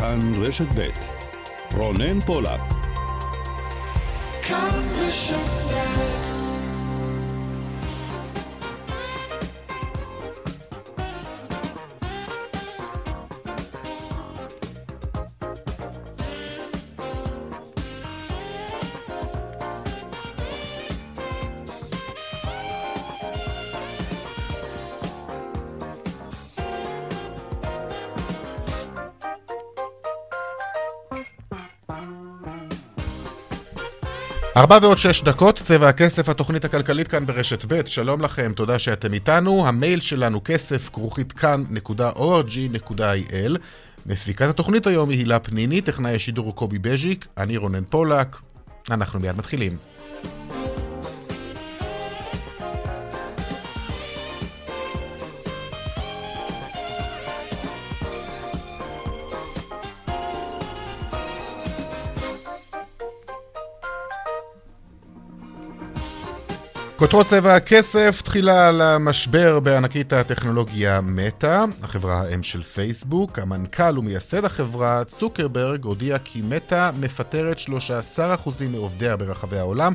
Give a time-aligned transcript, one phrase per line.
[0.00, 0.88] כאן רשת ב'
[1.76, 2.60] רונן פולק.
[4.42, 5.74] כאן רשת
[34.72, 39.12] ארבע ועוד שש דקות, צבע הכסף, התוכנית הכלכלית כאן ברשת ב', שלום לכם, תודה שאתם
[39.12, 39.68] איתנו.
[39.68, 41.98] המייל שלנו כסף כרוכית כאן.org.il.
[44.06, 48.36] מפיקת התוכנית היום היא הילה פניני, טכנאי השידור הוא קובי בז'יק, אני רונן פולק.
[48.90, 49.76] אנחנו מיד מתחילים.
[67.00, 73.38] כותרות צבע הכסף, תחילה על המשבר בענקית הטכנולוגיה מטא, החברה האם של פייסבוק.
[73.38, 78.20] המנכ"ל ומייסד החברה, צוקרברג, הודיע כי מטא מפטרת 13%
[78.70, 79.92] מעובדיה ברחבי העולם,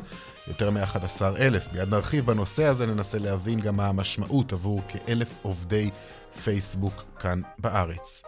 [0.48, 1.74] יותר מ-11,000.
[1.74, 5.90] מיד נרחיב בנושא הזה, ננסה להבין גם מה המשמעות עבור כאלף עובדי
[6.44, 8.22] פייסבוק כאן בארץ.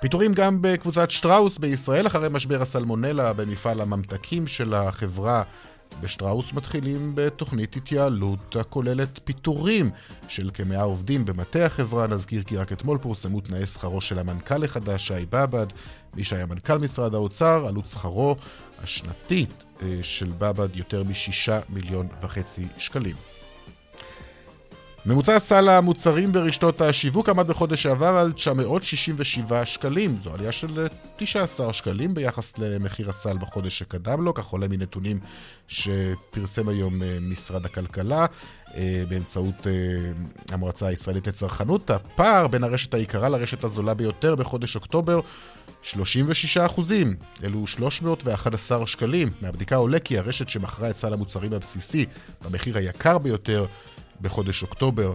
[0.00, 5.42] פיטורים גם בקבוצת שטראוס בישראל אחרי משבר הסלמונלה במפעל הממתקים של החברה
[6.00, 9.90] בשטראוס מתחילים בתוכנית התייעלות הכוללת פיטורים
[10.28, 12.06] של כמאה עובדים במטה החברה.
[12.06, 15.66] נזכיר כי רק אתמול פורסמו תנאי שכרו של המנכ"ל החדש, שי באב"ד,
[16.14, 18.36] מי שהיה מנכ"ל משרד האוצר, עלות שכרו
[18.78, 23.16] השנתית אה, של באב"ד יותר משישה מיליון וחצי שקלים.
[25.06, 30.18] ממוצע סל המוצרים ברשתות השיווק עמד בחודש שעבר על 967 שקלים.
[30.18, 30.86] זו עלייה של
[31.16, 35.20] 19 שקלים ביחס למחיר הסל בחודש שקדם לו, כך עולה מנתונים
[35.68, 38.26] שפרסם היום אה, משרד הכלכלה
[38.74, 39.72] אה, באמצעות אה,
[40.48, 41.90] המועצה הישראלית לצרכנות.
[41.90, 45.20] הפער בין הרשת היקרה לרשת הזולה ביותר בחודש אוקטובר
[45.82, 49.28] 36 אחוזים, אלו 311 שקלים.
[49.40, 52.06] מהבדיקה עולה כי הרשת שמכרה את סל המוצרים הבסיסי
[52.44, 53.66] במחיר היקר ביותר
[54.22, 55.14] בחודש אוקטובר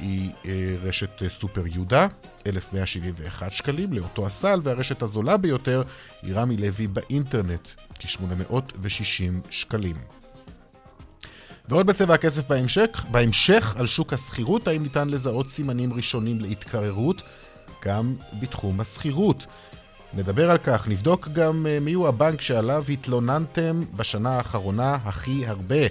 [0.00, 2.06] היא אה, רשת אה, סופר יהודה,
[2.46, 5.82] 1,171 שקלים לאותו הסל, והרשת הזולה ביותר
[6.22, 9.96] היא רמי לוי באינטרנט, כ-860 שקלים.
[11.68, 17.22] ועוד בצבע הכסף בהמשך, בהמשך על שוק השכירות, האם ניתן לזהות סימנים ראשונים להתקררות
[17.84, 19.46] גם בתחום השכירות.
[20.14, 25.86] נדבר על כך, נבדוק גם אה, מיהו הבנק שעליו התלוננתם בשנה האחרונה הכי הרבה.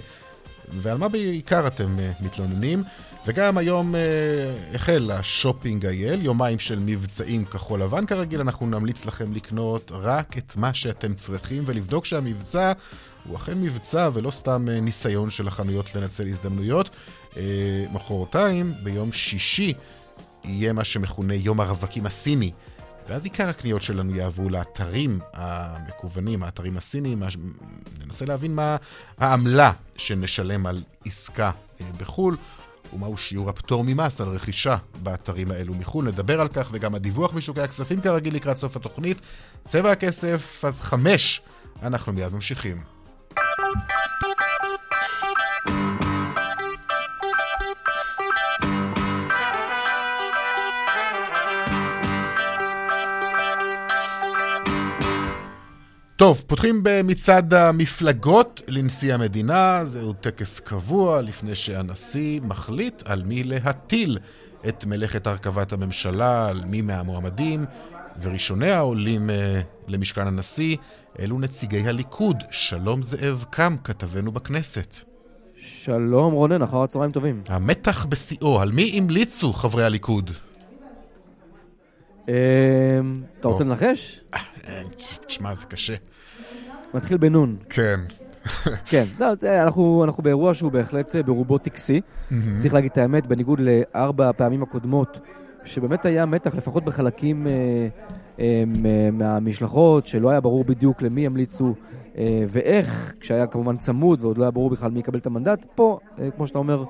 [0.72, 2.82] ועל מה בעיקר אתם uh, מתלוננים.
[3.26, 8.06] וגם היום uh, החל השופינג אייל, יומיים של מבצעים כחול לבן.
[8.06, 12.72] כרגיל אנחנו נמליץ לכם לקנות רק את מה שאתם צריכים ולבדוק שהמבצע
[13.28, 16.90] הוא אכן מבצע ולא סתם uh, ניסיון של החנויות לנצל הזדמנויות.
[17.32, 17.36] Uh,
[17.92, 19.72] מחרתיים, ביום שישי,
[20.44, 22.50] יהיה מה שמכונה יום הרווקים הסיני.
[23.08, 27.22] ואז עיקר הקניות שלנו יעברו לאתרים המקוונים, האתרים הסיניים,
[28.04, 28.76] ננסה להבין מה
[29.18, 31.50] העמלה שנשלם על עסקה
[31.80, 32.36] אה, בחו"ל.
[32.92, 36.04] ומהו שיעור הפטור ממס על רכישה באתרים האלו מחו"ל.
[36.04, 39.20] נדבר על כך וגם הדיווח משוקי הכספים כרגיל לקראת סוף התוכנית.
[39.64, 41.42] צבע הכסף עד חמש,
[41.82, 42.82] אנחנו מיד ממשיכים.
[56.16, 64.18] טוב, פותחים במצעד המפלגות לנשיא המדינה, זהו טקס קבוע לפני שהנשיא מחליט על מי להטיל
[64.68, 67.64] את מלאכת הרכבת הממשלה, על מי מהמועמדים,
[68.22, 69.32] וראשוני העולים uh,
[69.88, 70.76] למשכן הנשיא
[71.18, 72.36] אלו נציגי הליכוד.
[72.50, 74.96] שלום זאב קם, כתבנו בכנסת.
[75.60, 77.42] שלום רונן, אחר הצהריים טובים.
[77.48, 80.30] המתח בשיאו, על מי המליצו חברי הליכוד?
[82.28, 82.34] אמ,
[83.40, 84.20] אתה רוצה לנחש?
[85.26, 85.94] תשמע, זה קשה.
[86.94, 87.56] מתחיל בנון.
[87.68, 87.96] כן.
[88.90, 92.00] כן, לא, אנחנו, אנחנו באירוע שהוא בהחלט אה, ברובו טקסי.
[92.58, 95.18] צריך להגיד את האמת, בניגוד לארבע הפעמים הקודמות,
[95.64, 97.52] שבאמת היה מתח, לפחות בחלקים אה,
[98.40, 98.64] אה,
[99.12, 101.74] מהמשלחות, שלא היה ברור בדיוק למי ימליצו
[102.18, 105.66] אה, ואיך, כשהיה כמובן צמוד ועוד לא היה ברור בכלל מי יקבל את המנדט.
[105.74, 106.84] פה, אה, כמו שאתה אומר,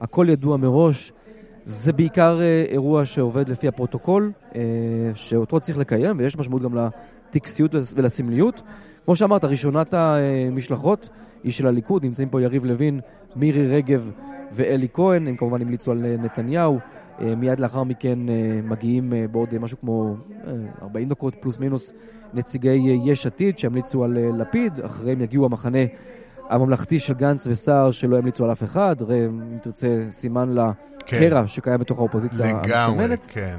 [0.00, 1.12] הכל ידוע מראש.
[1.64, 4.60] זה בעיקר אה, אירוע שעובד לפי הפרוטוקול, אה,
[5.14, 8.62] שאותו צריך לקיים, ויש משמעות גם לטקסיות ולסמליות.
[9.04, 11.08] כמו שאמרת, ראשונת המשלחות
[11.44, 13.00] היא של הליכוד, נמצאים פה יריב לוין,
[13.36, 14.10] מירי רגב
[14.52, 16.78] ואלי כהן, הם כמובן המליצו על נתניהו,
[17.20, 18.18] מיד לאחר מכן
[18.64, 20.16] מגיעים בעוד משהו כמו
[20.82, 21.92] 40 דקות פלוס מינוס
[22.34, 25.78] נציגי יש עתיד שהמליצו על לפיד, אחריהם יגיעו המחנה
[26.52, 30.72] הממלכתי של גנץ וסער שלא המליצו על אף אחד, ראה אם תרצה סימן לקרע
[31.06, 31.46] כן.
[31.46, 32.46] שקיים בתוך האופוזיציה.
[32.46, 33.56] לגמרי, כן.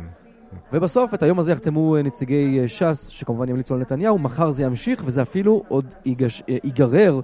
[0.74, 5.22] ובסוף, את היום הזה יחתמו נציגי ש"ס, שכמובן ימליצו על נתניהו, מחר זה ימשיך, וזה
[5.22, 7.20] אפילו עוד ייגש, ייגרר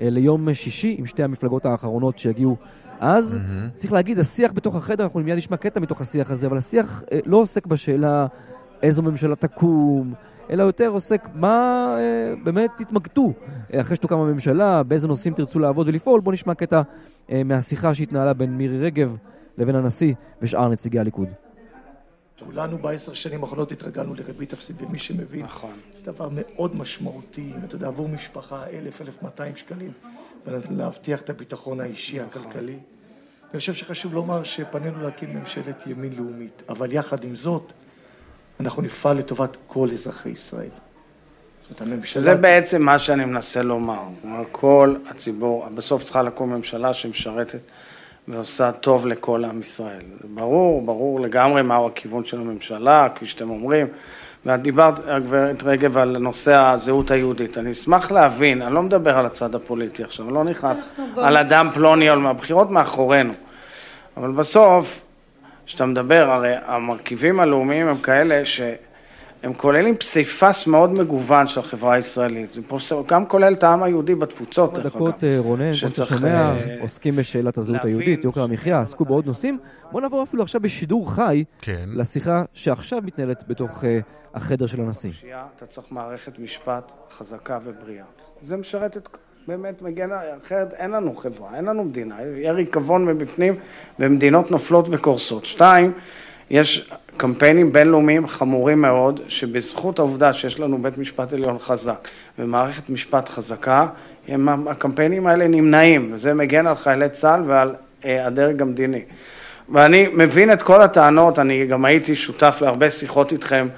[0.00, 2.56] ליום שישי עם שתי המפלגות האחרונות שיגיעו
[3.00, 3.34] אז.
[3.34, 3.76] Mm-hmm.
[3.76, 7.36] צריך להגיד, השיח בתוך החדר, אנחנו מיד נשמע קטע מתוך השיח הזה, אבל השיח לא
[7.36, 8.26] עוסק בשאלה
[8.82, 10.14] איזו ממשלה תקום,
[10.50, 13.32] אלא יותר עוסק מה אה, באמת תתמקדו
[13.74, 16.20] אה, אחרי שתוקם הממשלה, באיזה נושאים תרצו לעבוד ולפעול.
[16.20, 16.82] בואו נשמע קטע
[17.30, 19.16] אה, מהשיחה שהתנהלה בין מירי רגב
[19.58, 21.28] לבין הנשיא ושאר נציגי הליכוד.
[22.44, 25.72] כולנו בעשר שנים האחרונות התרגלנו לריבית אפסית, ומי שמבין, נכון.
[25.92, 29.92] זה דבר מאוד משמעותי, ואתה יודע, עבור משפחה, אלף, אלף מאתיים שקלים,
[30.46, 32.42] ולהבטיח את הביטחון האישי, נכון.
[32.42, 32.78] הכלכלי.
[33.50, 37.72] אני חושב שחשוב לומר שפנינו להקים ממשלת ימין לאומית, אבל יחד עם זאת,
[38.60, 40.68] אנחנו נפעל לטובת כל אזרחי ישראל.
[42.16, 44.02] זה בעצם מה שאני מנסה לומר.
[44.52, 47.60] כל הציבור, בסוף צריכה לקום ממשלה שמשרתת
[48.28, 50.02] ועושה טוב לכל עם ישראל.
[50.24, 53.86] ברור, ברור לגמרי מהו הכיוון של הממשלה, כפי שאתם אומרים.
[54.46, 57.58] ואת דיברת, גברת רגב, על נושא הזהות היהודית.
[57.58, 61.70] אני אשמח להבין, אני לא מדבר על הצד הפוליטי עכשיו, אני לא נכנס על אדם
[61.74, 63.32] פלוני או מהבחירות מאחורינו.
[64.16, 65.02] אבל בסוף,
[65.66, 68.44] כשאתה מדבר, הרי המרכיבים הלאומיים הם כאלה
[69.44, 72.52] שהם כוללים פסיפס מאוד מגוון של החברה הישראלית.
[72.52, 72.60] זה
[73.06, 74.94] גם כולל את העם היהודי בתפוצות, דרך אגב.
[74.94, 79.26] דקות, אה, רונן, כמו שאתה שומע, אה, עוסקים בשאלת הזהות היהודית, יוקר המחיה, עסקו בעוד
[79.26, 79.58] נושאים.
[79.92, 81.84] בוא נעבור אפילו עכשיו בשידור חי כן.
[81.94, 83.98] לשיחה שעכשיו מתנהלת בתוך אה,
[84.34, 85.10] החדר של הנשיא.
[85.56, 88.04] אתה צריך מערכת משפט חזקה ובריאה.
[88.42, 89.08] זה משרת את
[89.48, 90.08] באמת מגן,
[90.44, 93.54] אחרת אין לנו חברה, אין לנו מדינה, יהיה ריקבון מבפנים
[93.98, 95.46] ומדינות נופלות וקורסות.
[95.46, 95.92] שתיים,
[96.50, 102.08] יש קמפיינים בינלאומיים חמורים מאוד, שבזכות העובדה שיש לנו בית משפט עליון חזק
[102.38, 103.86] ומערכת משפט חזקה,
[104.28, 107.74] הם, הקמפיינים האלה נמנעים, וזה מגן על חיילי צה"ל ועל
[108.04, 109.02] אה, הדרג המדיני.
[109.68, 113.68] ואני מבין את כל הטענות, אני גם הייתי שותף להרבה שיחות איתכם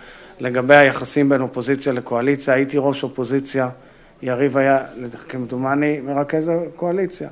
[0.41, 3.69] לגבי היחסים בין אופוזיציה לקואליציה, הייתי ראש אופוזיציה.
[4.23, 4.79] יריב היה,
[5.29, 7.29] כמדומני, מרכז הקואליציה.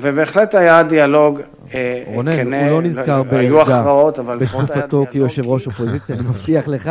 [0.00, 1.40] ובהחלט היה דיאלוג
[1.74, 5.08] אה, רונן, כנה, הוא לא נזכר בערגה, היו הכרעות, אבל לפחות היה דיאלוג.
[5.08, 6.90] כיושב ראש אופוזיציה, אני מבטיח לך.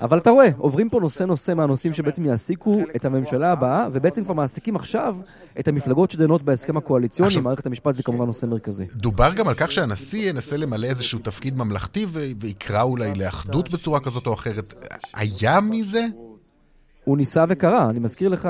[0.00, 4.34] אבל אתה רואה, עוברים פה נושא נושא מהנושאים שבעצם יעסיקו את הממשלה הבאה, ובעצם כבר
[4.34, 5.16] מעסיקים עכשיו
[5.60, 8.84] את המפלגות שדנות בהסכם הקואליציוני, מערכת המשפט זה כמובן נושא מרכזי.
[8.94, 12.06] דובר גם על כך שהנשיא ינסה למלא איזשהו תפקיד ממלכתי
[12.40, 14.74] ויקרא אולי לאחדות בצורה כזאת או אחרת.
[15.14, 16.27] היה מזה?
[17.08, 17.90] הוא ניסה וקרא.
[17.90, 18.48] אני מזכיר לך,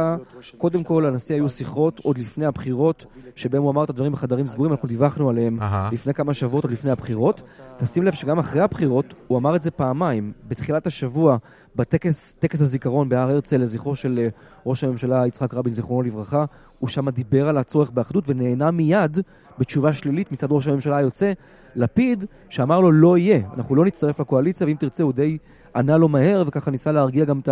[0.59, 3.07] קודם כל, לנשיא היו שיחות עוד לפני הבחירות,
[3.37, 5.59] שבהם הוא אמר את הדברים בחדרים סגורים, אנחנו דיווחנו עליהם.
[5.93, 7.43] לפני כמה שבועות עוד לפני הבחירות.
[7.77, 10.33] תשים לב שגם אחרי הבחירות, הוא אמר את זה פעמיים.
[10.49, 11.37] בתחילת השבוע,
[11.77, 14.29] בטקס הזיכרון בהר הרצל לזכרו של אה,
[14.67, 16.45] ראש הממשלה יצחק רבין, זיכרונו לברכה,
[16.79, 19.19] הוא שם דיבר על הצורך באחדות ונהנה מיד
[19.59, 21.33] בתשובה שלילית מצד ראש הממשלה היוצא,
[21.77, 25.39] לפיד, שאמר לו לא יהיה, אנחנו לא נצטרף לקואליציה, ואם תרצה הוא די
[25.77, 27.49] ענה לו מהר, וככה ניסה להרגיע גם את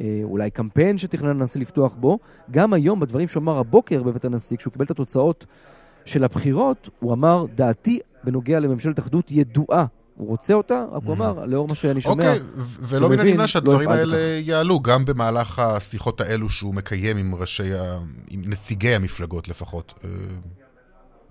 [0.00, 2.18] אולי קמפיין שתכנן הנשיא לפתוח בו.
[2.50, 5.46] גם היום, בדברים שהוא אמר הבוקר בבית הנשיא, כשהוא קיבל את התוצאות
[6.04, 9.86] של הבחירות, הוא אמר, דעתי בנוגע לממשלת אחדות ידועה.
[10.16, 12.40] הוא רוצה אותה, רק הוא אמר, לאור מה שאני שומע, אוקיי,
[12.80, 17.72] ולא מן הנמנע שהדברים לא האלה יעלו, גם במהלך השיחות האלו שהוא מקיים עם ראשי.
[18.30, 19.94] עם נציגי המפלגות לפחות.
[20.04, 20.10] אה,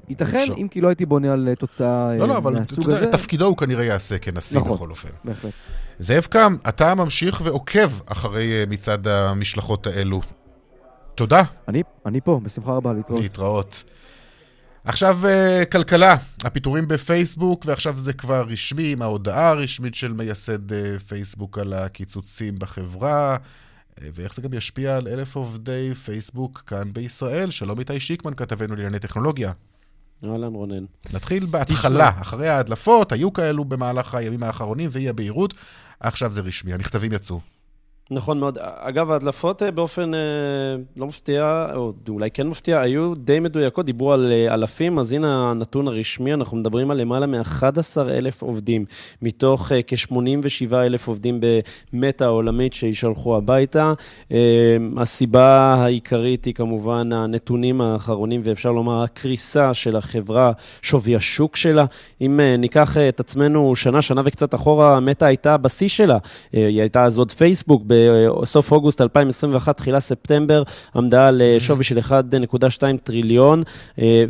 [0.10, 3.58] ייתכן, אם כי לא הייתי בונה על תוצאה לא, לא, אבל אתה יודע, תפקידו הוא
[3.58, 5.10] כנראה יעשה כנשיא נכון, בכל אופן.
[5.24, 5.54] בהחלט.
[6.02, 10.22] זאב קם, אתה ממשיך ועוקב אחרי אה, מצעד המשלחות האלו.
[11.16, 11.44] תודה.
[11.68, 13.22] אני, אני פה, בשמחה רבה, להתראות.
[13.22, 13.84] להתראות.
[14.84, 21.00] עכשיו uh, כלכלה, הפיטורים בפייסבוק, ועכשיו זה כבר רשמי, עם ההודעה הרשמית של מייסד uh,
[21.08, 27.52] פייסבוק על הקיצוצים בחברה, uh, ואיך זה גם ישפיע על אלף עובדי פייסבוק כאן בישראל.
[27.52, 29.52] שלום איתי שיקמן, כתבנו לענייני טכנולוגיה.
[30.24, 30.86] אהלן רונן.
[31.14, 35.54] נתחיל בהתחלה, אחרי ההדלפות, היו כאלו במהלך הימים האחרונים ואי הבהירות,
[36.02, 37.40] עכשיו זה רשמי, המכתבים יצאו.
[38.14, 38.58] נכון מאוד.
[38.62, 40.20] אגב, ההדלפות אה, באופן אה,
[40.98, 45.50] לא מפתיע, או אולי כן מפתיע, היו די מדויקות, דיברו על אה, אלפים, אז הנה
[45.50, 48.86] הנתון הרשמי, אנחנו מדברים על למעלה מ-11,000 עובדים,
[49.22, 51.40] מתוך כ-87,000 עובדים
[51.94, 53.94] במטה העולמית שישלחו הביתה.
[54.98, 60.52] הסיבה העיקרית היא כמובן הנתונים האחרונים, ואפשר לומר הקריסה של החברה,
[60.82, 61.86] שווי השוק שלה.
[62.22, 66.18] אם ניקח את עצמנו שנה, שנה וקצת אחורה, מטה הייתה בשיא שלה.
[66.54, 68.01] היא הייתה אז עוד פייסבוק, ב-
[68.42, 70.64] בסוף אוגוסט 2021, תחילה ספטמבר,
[70.96, 73.64] עמדה על שווי של 1.2 טריליון,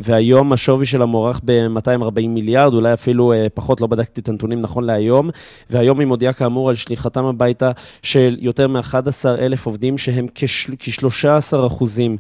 [0.02, 5.30] והיום השווי שלה מוערך ב-240 מיליארד, אולי אפילו פחות, לא בדקתי את הנתונים נכון להיום,
[5.70, 8.96] והיום היא מודיעה כאמור על שליחתם הביתה של יותר מ-11
[9.40, 12.18] אלף עובדים, שהם כ-13 אחוזים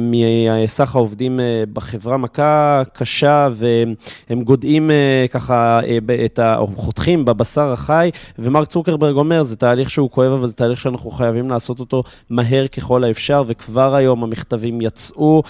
[0.00, 1.40] מסך העובדים
[1.72, 4.90] בחברה, מכה קשה, והם גודעים
[5.30, 5.80] ככה
[6.24, 6.56] את ה...
[6.58, 11.10] או חותכים בבשר החי, ומרק צוקרברג אומר, זה תהליך שהוא כואב, אבל זה תהליך שאנחנו
[11.10, 15.42] חייבים לעשות אותו מהר ככל האפשר, וכבר היום המכתבים יצאו,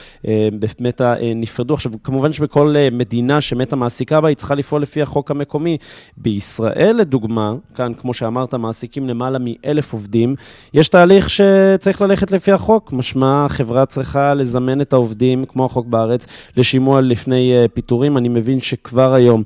[0.52, 1.00] באמת
[1.36, 1.74] נפרדו.
[1.74, 5.76] עכשיו, כמובן שבכל מדינה שמתה מעסיקה בה, היא צריכה לפעול לפי החוק המקומי.
[6.16, 10.34] בישראל, לדוגמה, כאן, כמו שאמרת, מעסיקים למעלה מאלף עובדים,
[10.74, 16.26] יש תהליך שצריך ללכת לפי החוק, משמע החברה צריכה לזמן את העובדים, כמו החוק בארץ,
[16.56, 18.16] לשימוע לפני פיטורים.
[18.16, 19.42] אני מבין שכבר היום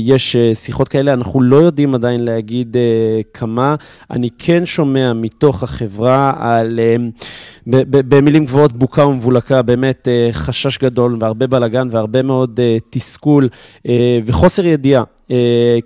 [0.00, 2.76] יש שיחות כאלה, אנחנו לא יודעים עדיין להגיד
[3.34, 3.74] כמה.
[4.10, 6.80] אני כן שומע מתוך החברה על,
[7.86, 12.60] במילים גבוהות, בוקה ומבולקה, באמת חשש גדול והרבה בלאגן והרבה מאוד
[12.90, 13.48] תסכול
[14.26, 15.02] וחוסר ידיעה.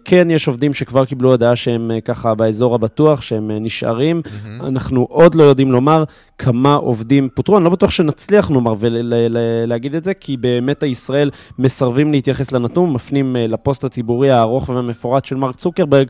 [0.05, 4.23] כן, יש עובדים שכבר קיבלו הודעה שהם ככה באזור הבטוח, שהם נשארים.
[4.25, 4.67] Mm-hmm.
[4.67, 6.05] אנחנו עוד לא יודעים לומר
[6.39, 7.57] כמה עובדים פוטרו.
[7.57, 13.37] אני לא בטוח שנצליח, נאמר, ולהגיד את זה, כי באמת הישראל מסרבים להתייחס לנתון, מפנים
[13.39, 16.07] לפוסט הציבורי הארוך והמפורט של מרק צוקרברג,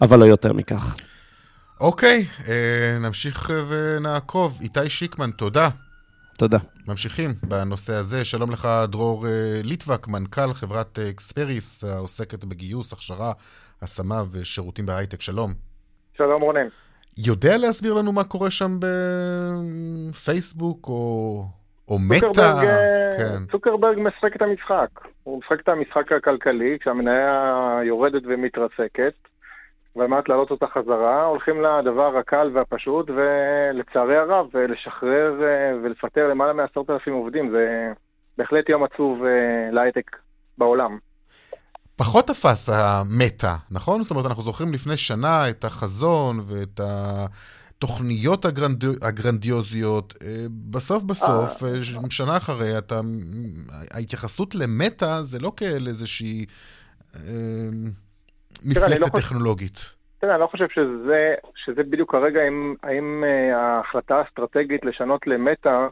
[0.00, 0.96] אבל לא יותר מכך.
[1.82, 2.24] אוקיי,
[3.00, 4.58] נמשיך ונעקוב.
[4.60, 5.68] איתי שיקמן, תודה.
[6.38, 6.58] תודה.
[6.88, 8.24] ממשיכים בנושא הזה.
[8.24, 9.26] שלום לך, דרור
[9.64, 13.32] ליטבק, מנכ"ל חברת אקספריס, העוסקת בגיוס, הכשרה,
[13.82, 15.20] השמה ושירותים בהייטק.
[15.20, 15.52] שלום.
[16.16, 16.66] שלום, רונן.
[17.18, 18.78] יודע להסביר לנו מה קורה שם
[20.10, 21.44] בפייסבוק או,
[21.88, 22.62] או מטא?
[23.18, 23.46] כן.
[23.52, 25.08] צוקרברג משחק את המשחק.
[25.22, 29.31] הוא משחק את המשחק הכלכלי, כשהמניה יורדת ומתרסקת.
[29.96, 35.34] ועל מנת להעלות אותה חזרה, הולכים לדבר הקל והפשוט, ולצערי הרב, לשחרר
[35.82, 37.50] ולפטר למעלה מעשרת אלפים עובדים.
[37.50, 37.92] זה
[38.38, 39.22] בהחלט יום עצוב
[39.72, 40.16] להייטק
[40.58, 40.98] בעולם.
[41.96, 44.02] פחות תפס המטה, נכון?
[44.02, 46.80] זאת אומרת, אנחנו זוכרים לפני שנה את החזון ואת
[47.78, 48.84] התוכניות הגרנד...
[49.04, 50.14] הגרנדיוזיות.
[50.70, 51.62] בסוף בסוף,
[52.10, 53.00] שנה אחרי, אתה...
[53.90, 56.46] ההתייחסות למטה זה לא כאל איזושהי...
[58.70, 59.94] מפלצת לא טכנולוגית.
[60.18, 65.88] תראה, אני לא חושב שזה, שזה בדיוק הרגע, האם, האם ההחלטה האסטרטגית לשנות למטה,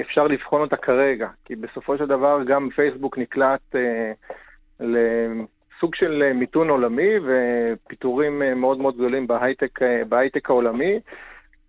[0.00, 1.28] אפשר לבחון אותה כרגע.
[1.44, 4.12] כי בסופו של דבר גם פייסבוק נקלט אה,
[4.80, 11.00] לסוג של מיתון עולמי ופיטורים מאוד מאוד גדולים בהייטק, בהייטק העולמי.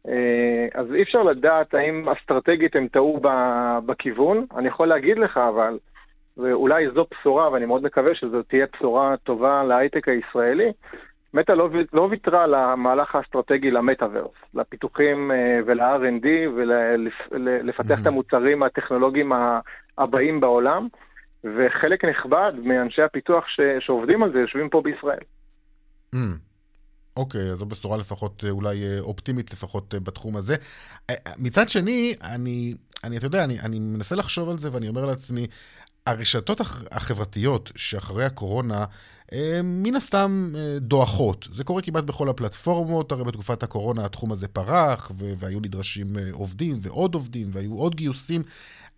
[0.08, 3.22] אה, אז אי אפשר לדעת האם אסטרטגית הם טעו
[3.86, 4.46] בכיוון.
[4.58, 5.78] אני יכול להגיד לך, אבל...
[6.38, 10.72] ואולי זו בשורה, ואני מאוד מקווה שזו תהיה בשורה טובה להייטק הישראלי,
[11.34, 15.32] מטא לא, לא ויתרה למהלך האסטרטגי למטאוורס, לפיתוחים
[15.66, 16.28] ול-R&D
[17.32, 18.02] ולפתח mm-hmm.
[18.02, 19.32] את המוצרים הטכנולוגיים
[19.98, 20.88] הבאים בעולם,
[21.44, 25.24] וחלק נכבד מאנשי הפיתוח ש, שעובדים על זה יושבים פה בישראל.
[26.16, 26.18] Mm.
[27.18, 30.56] אוקיי, אז זו בשורה לפחות אולי אופטימית לפחות בתחום הזה.
[31.40, 32.74] מצד שני, אני,
[33.04, 35.48] אני אתה יודע, אני, אני מנסה לחשוב על זה ואני אומר לעצמי,
[36.08, 38.86] הרשתות החברתיות שאחרי הקורונה,
[39.64, 40.30] מן הסתם
[40.78, 41.48] דועכות.
[41.52, 47.14] זה קורה כמעט בכל הפלטפורמות, הרי בתקופת הקורונה התחום הזה פרח, והיו נדרשים עובדים ועוד
[47.14, 48.42] עובדים, והיו עוד גיוסים,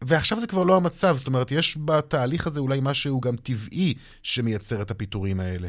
[0.01, 1.15] ועכשיו זה כבר לא המצב.
[1.15, 3.93] זאת אומרת, יש בתהליך הזה אולי משהו גם טבעי
[4.23, 5.67] שמייצר את הפיטורים האלה.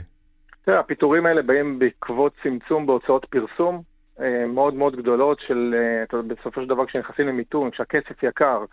[0.65, 3.83] תראה, הפיטורים האלה באים בעקבות צמצום בהוצאות פרסום
[4.49, 5.75] מאוד מאוד גדולות של,
[6.29, 8.65] בסופו של דבר כשנכנסים למיתון, כשהכסף יקר,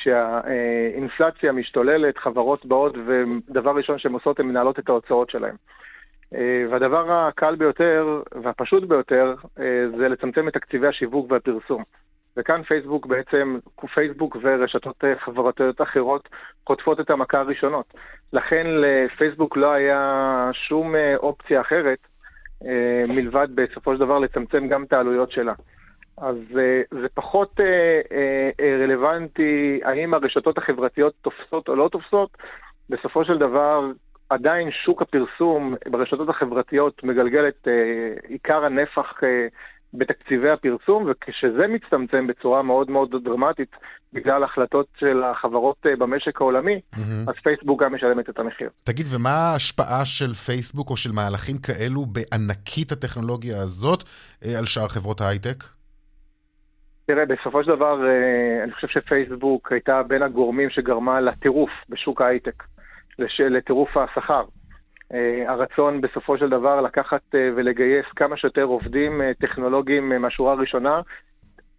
[0.00, 5.54] כשהאינפלציה משתוללת, חברות באות, ודבר ראשון שהן עושות, הן מנהלות את ההוצאות שלהן.
[6.70, 9.34] והדבר הקל ביותר והפשוט ביותר
[9.98, 11.82] זה לצמצם את תקציבי השיווק והפרסום.
[12.36, 13.58] וכאן פייסבוק בעצם,
[13.94, 16.28] פייסבוק ורשתות חברתיות אחרות
[16.66, 17.94] חוטפות את המכה הראשונות.
[18.32, 21.98] לכן לפייסבוק לא היה שום אופציה אחרת
[23.08, 25.52] מלבד בסופו של דבר לצמצם גם את העלויות שלה.
[26.20, 26.36] אז
[26.90, 27.60] זה פחות
[28.82, 32.36] רלוונטי האם הרשתות החברתיות תופסות או לא תופסות.
[32.90, 33.80] בסופו של דבר,
[34.30, 37.68] עדיין שוק הפרסום ברשתות החברתיות מגלגל את
[38.28, 39.12] עיקר הנפח
[39.94, 43.70] בתקציבי הפרסום, וכשזה מצטמצם בצורה מאוד מאוד דרמטית
[44.12, 46.98] בגלל החלטות של החברות במשק העולמי, mm-hmm.
[47.28, 48.70] אז פייסבוק גם משלמת את המחיר.
[48.84, 54.02] תגיד, ומה ההשפעה של פייסבוק או של מהלכים כאלו בענקית הטכנולוגיה הזאת
[54.58, 55.77] על שאר חברות ההייטק?
[57.10, 58.00] תראה, בסופו של דבר,
[58.64, 62.62] אני חושב שפייסבוק הייתה בין הגורמים שגרמה לטירוף בשוק ההייטק,
[63.38, 64.44] לטירוף השכר.
[65.46, 71.00] הרצון בסופו של דבר לקחת ולגייס כמה שיותר עובדים טכנולוגיים מהשורה הראשונה,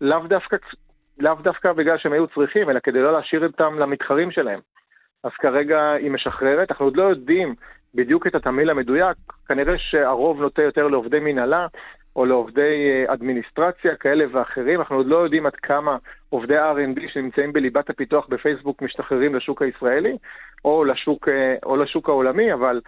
[0.01, 0.57] לאו דווקא,
[1.19, 4.59] לאו דווקא בגלל שהם היו צריכים, אלא כדי לא להשאיר אותם למתחרים שלהם.
[5.23, 7.55] אז כרגע היא משחררת, אנחנו עוד לא יודעים
[7.95, 9.17] בדיוק את התמהיל המדויק,
[9.47, 11.67] כנראה שהרוב נוטה יותר לעובדי מנהלה
[12.19, 15.97] או לעובדי אה, אדמיניסטרציה כאלה ואחרים, אנחנו עוד לא יודעים עד כמה
[16.29, 20.17] עובדי R&D שנמצאים בליבת הפיתוח בפייסבוק משתחררים לשוק הישראלי
[20.65, 22.81] או לשוק, אה, או לשוק העולמי, אבל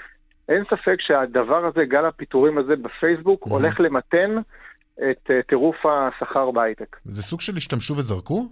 [0.50, 3.50] אין ספק שהדבר הזה, גל הפיטורים הזה בפייסבוק, mm-hmm.
[3.50, 4.36] הולך למתן
[4.96, 6.98] את אה, טירוף השכר בהייטק.
[7.04, 8.46] זה סוג של השתמשו וזרקו?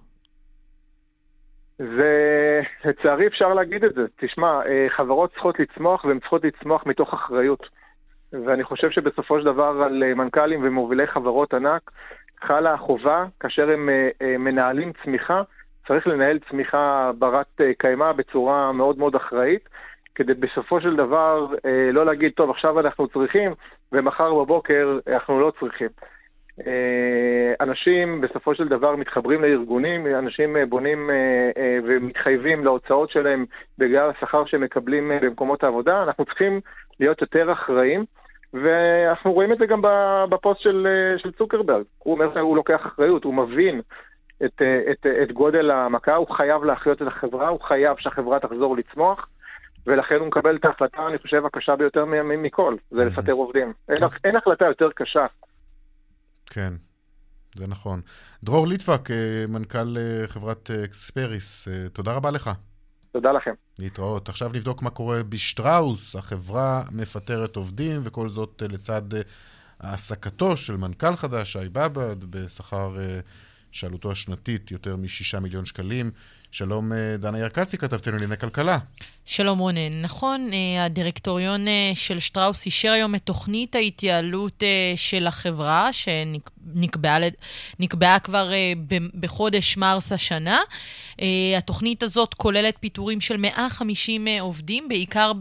[1.78, 4.06] זה, לצערי אפשר להגיד את זה.
[4.20, 4.60] תשמע,
[4.98, 7.79] חברות צריכות לצמוח והן צריכות לצמוח מתוך אחריות.
[8.34, 11.92] ואני חושב שבסופו של דבר על אה, מנכ"לים ומובילי חברות ענק
[12.42, 15.42] חלה החובה, כאשר הם אה, מנהלים צמיחה,
[15.88, 19.70] צריך לנהל צמיחה ברת קיימא בצורה מאוד מאוד אחראית,
[20.16, 21.48] כדי בסופו של דבר
[21.94, 23.52] לא להגיד, טוב, עכשיו אנחנו צריכים,
[23.92, 25.88] ומחר בבוקר אנחנו לא צריכים.
[26.68, 33.46] אה, אנשים בסופו של דבר מתחברים לארגונים, אנשים אה, בונים אה, ומתחייבים להוצאות שלהם
[33.78, 36.62] בגלל השכר שהם מקבלים במקומות העבודה, אנחנו צריכים
[37.00, 38.06] להיות יותר אחראים.
[38.54, 39.82] ואנחנו רואים את זה גם
[40.30, 40.88] בפוסט של,
[41.18, 41.84] של צוקרברג.
[41.98, 43.82] הוא אומר שהוא לוקח אחריות, הוא מבין
[44.46, 49.28] את, את, את גודל המכה, הוא חייב להחיות את החברה, הוא חייב שהחברה תחזור לצמוח,
[49.88, 53.74] ולכן הוא מקבל את ההחלטה, אני חושב, הקשה ביותר מכל, זה לפטר עובדים.
[53.90, 55.26] אין, אין החלטה יותר קשה
[56.50, 56.74] כן,
[57.56, 58.02] זה נכון.
[58.44, 62.50] דרור ליטבק, אה, מנכ"ל אה, חברת אה, אקספריס, תודה רבה לך.
[63.12, 63.54] תודה לכם.
[63.80, 64.30] להתראות.
[64.30, 66.16] עכשיו נבדוק מה קורה בשטראוס.
[66.16, 69.02] החברה מפטרת עובדים, וכל זאת לצד
[69.80, 72.96] העסקתו של מנכ"ל חדש, שי באב"ד, בשכר
[73.72, 76.12] שעלותו השנתית יותר מ-6 מיליון שקלים.
[76.52, 78.78] שלום, דנה ירקצי, כתבתנו לענייני כלכלה.
[79.32, 80.02] שלום רונן.
[80.02, 87.20] נכון, אה, הדירקטוריון אה, של שטראוס אישר היום את תוכנית ההתייעלות אה, של החברה, שנקבעה
[88.20, 88.52] כבר
[89.20, 90.60] בחודש מרס השנה.
[91.58, 95.32] התוכנית הזאת כוללת פיטורים של 150 עובדים, בעיקר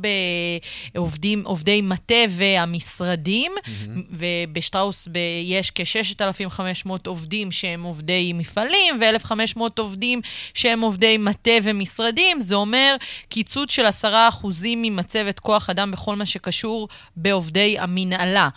[0.94, 3.70] בעובדים, עובדי מטה והמשרדים, mm-hmm.
[4.10, 5.08] ובשטראוס
[5.44, 10.20] יש כ-6,500 עובדים שהם עובדי מפעלים, ו-1,500 עובדים
[10.54, 12.40] שהם עובדי מטה ומשרדים.
[12.40, 12.96] זה אומר
[13.28, 18.48] קיצוץ של עשרה אחוזים ממצבת כוח אדם בכל מה שקשור בעובדי המנהלה.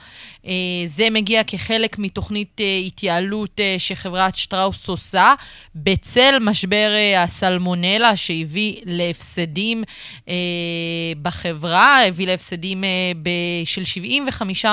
[0.48, 0.52] אה,
[0.86, 5.34] זה מגיע כחלק מתוכנית אה, התייעלות אה, שחברת שטראוס עושה,
[5.76, 9.84] בצל משבר הסלמונלה שהביא להפסדים
[11.22, 12.84] בחברה, הביא להפסדים
[13.66, 14.66] של 75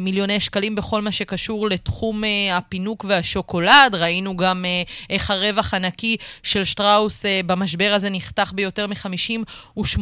[0.00, 3.94] מיליוני שקלים בכל מה שקשור לתחום הפינוק והשוקולד.
[3.94, 4.64] ראינו גם
[5.10, 10.00] איך הרווח הנקי של שטראוס במשבר הזה נחתך ביותר מ-58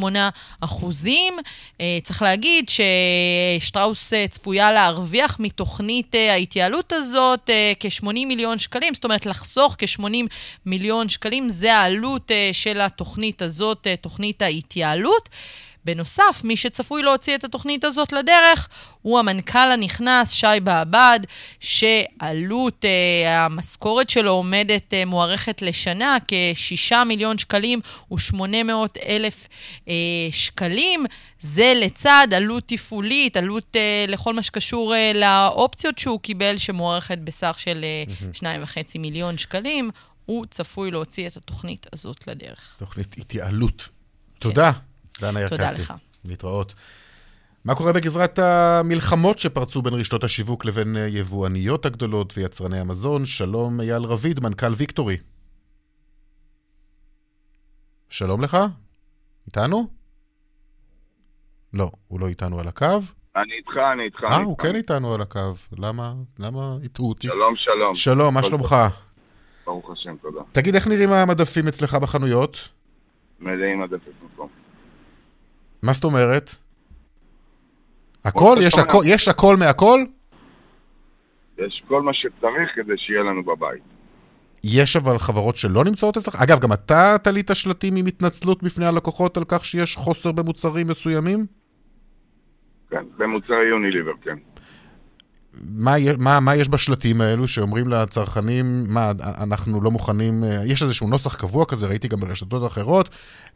[0.60, 1.34] אחוזים.
[2.02, 4.46] צריך להגיד ששטראוס צפויה...
[4.46, 10.26] צפויה להרוויח מתוכנית ההתייעלות הזאת uh, כ-80 מיליון שקלים, זאת אומרת לחסוך כ-80
[10.66, 15.28] מיליון שקלים, זה העלות של התוכנית הזאת, תוכנית ההתייעלות.
[15.86, 18.68] בנוסף, מי שצפוי להוציא את התוכנית הזאת לדרך
[19.02, 21.20] הוא המנכ"ל הנכנס, שי בעבד,
[21.60, 29.48] שעלות אה, המשכורת שלו עומדת, אה, מוערכת לשנה, כ-6 מיליון שקלים ו-800 אלף
[29.88, 29.94] אה,
[30.30, 31.06] שקלים.
[31.40, 37.56] זה לצד עלות תפעולית, עלות אה, לכל מה שקשור אה, לאופציות שהוא קיבל, שמוערכת בסך
[37.58, 37.84] של
[38.42, 39.90] אה, 2.5 מיליון שקלים.
[40.26, 42.76] הוא צפוי להוציא את התוכנית הזאת לדרך.
[42.78, 43.82] תוכנית התייעלות.
[43.82, 43.90] כן.
[44.38, 44.72] תודה.
[45.20, 45.56] דנה ירקצי.
[45.56, 45.94] תודה לך.
[46.24, 46.74] להתראות.
[47.64, 53.26] מה קורה בגזרת המלחמות שפרצו בין רשתות השיווק לבין יבואניות הגדולות ויצרני המזון?
[53.26, 55.16] שלום אייל רביד, מנכ"ל ויקטורי.
[58.08, 58.56] שלום לך?
[59.46, 59.88] איתנו?
[61.72, 62.86] לא, הוא לא איתנו על הקו.
[63.36, 64.24] אני איתך, אני איתך.
[64.24, 65.52] אה, הוא כן איתנו על הקו.
[65.78, 66.14] למה?
[66.38, 67.26] למה הטעו אותי?
[67.26, 67.94] שלום, שלום.
[67.94, 68.76] שלום, מה שלומך?
[69.66, 70.40] ברוך השם, תודה.
[70.52, 72.68] תגיד, איך נראים המדפים אצלך בחנויות?
[73.40, 74.48] מלאים מדפים מקום.
[75.82, 76.50] מה זאת אומרת?
[78.24, 78.56] הכל?
[78.62, 80.00] יש הכל, יש הכל מהכל?
[81.58, 83.82] יש כל מה שצריך כדי שיהיה לנו בבית.
[84.64, 86.42] יש אבל חברות שלא נמצאות אצלך?
[86.42, 91.46] אגב, גם אתה תלית שלטים עם התנצלות בפני הלקוחות על כך שיש חוסר במוצרים מסוימים?
[92.90, 94.36] כן, במוצרי יוניליבר, כן.
[95.84, 98.64] מה, מה, מה יש בשלטים האלו שאומרים לצרכנים,
[98.94, 99.10] מה,
[99.44, 103.08] אנחנו לא מוכנים, אה, יש איזשהו נוסח קבוע כזה, ראיתי גם ברשתות אחרות.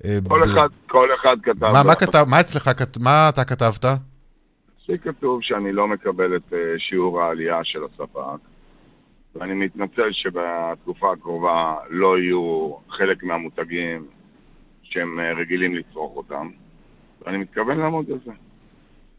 [0.05, 0.45] אה, כל, ב...
[0.45, 1.67] אחד, כל אחד כתב...
[1.73, 3.85] מה, מה, כתב, מה אצלך, מה אתה כתבת?
[3.85, 8.41] אצלי כתוב שאני לא מקבל את אה, שיעור העלייה של הספק,
[9.35, 14.07] ואני מתנצל שבתקופה הקרובה לא יהיו חלק מהמותגים
[14.83, 16.49] שהם רגילים לצרוך אותם,
[17.23, 18.33] ואני מתכוון לעמוד על זה.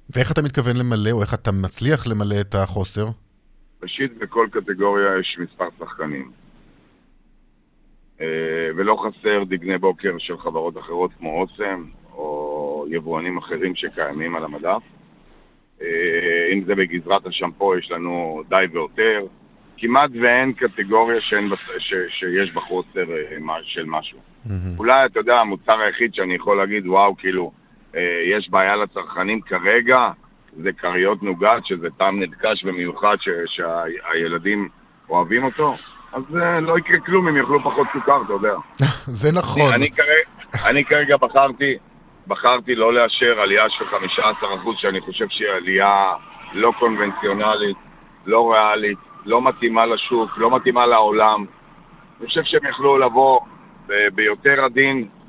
[0.10, 3.06] ואיך אתה מתכוון למלא, או איך אתה מצליח למלא את החוסר?
[3.84, 6.32] ראשית, בכל קטגוריה יש מספר שחקנים.
[8.22, 8.26] אה,
[8.76, 14.82] ולא חסר דגני בוקר של חברות אחרות כמו אוסם, או יבואנים אחרים שקיימים על המדף.
[15.82, 15.88] אה,
[16.54, 19.26] אם זה בגזרת השמפו, יש לנו די ויותר.
[19.78, 24.20] כמעט ואין קטגוריה שאין, ש, שיש בה חוסר אה, של משהו.
[24.46, 24.50] Mm-hmm.
[24.80, 27.52] אולי, אתה יודע, המוצר היחיד שאני יכול להגיד, וואו, כאילו,
[28.32, 30.12] יש בעיה לצרכנים כרגע,
[30.64, 34.70] זה כריות נוגת, שזה טעם נרכש במיוחד, ש, שהילדים
[35.10, 35.76] אוהבים אותו.
[36.14, 36.24] אז
[36.62, 38.54] לא יקרה כלום אם יאכלו פחות סוכר, אתה יודע.
[39.22, 39.74] זה נכון.
[39.74, 41.78] אני, אני, כרגע, אני כרגע בחרתי,
[42.28, 43.86] בחרתי לא לאשר עלייה של
[44.20, 44.28] 15%
[44.78, 46.14] שאני חושב שהיא עלייה
[46.54, 47.78] לא קונבנציונלית,
[48.26, 51.46] לא ריאלית, לא מתאימה לשוק, לא מתאימה לעולם.
[52.20, 53.40] אני חושב שהם יכלו לבוא
[54.14, 55.21] ביותר עדין, אה,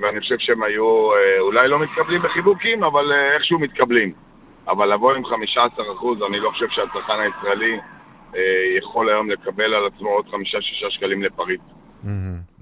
[0.00, 4.12] ואני חושב שהם היו אה, אולי לא מתקבלים בחיבוקים, אבל אה, איכשהו מתקבלים.
[4.68, 5.28] אבל לבוא עם 15%
[6.28, 7.78] אני לא חושב שהצרכן הישראלי
[8.78, 10.30] יכול היום לקבל על עצמו עוד 5-6
[10.90, 11.60] שקלים לפריט.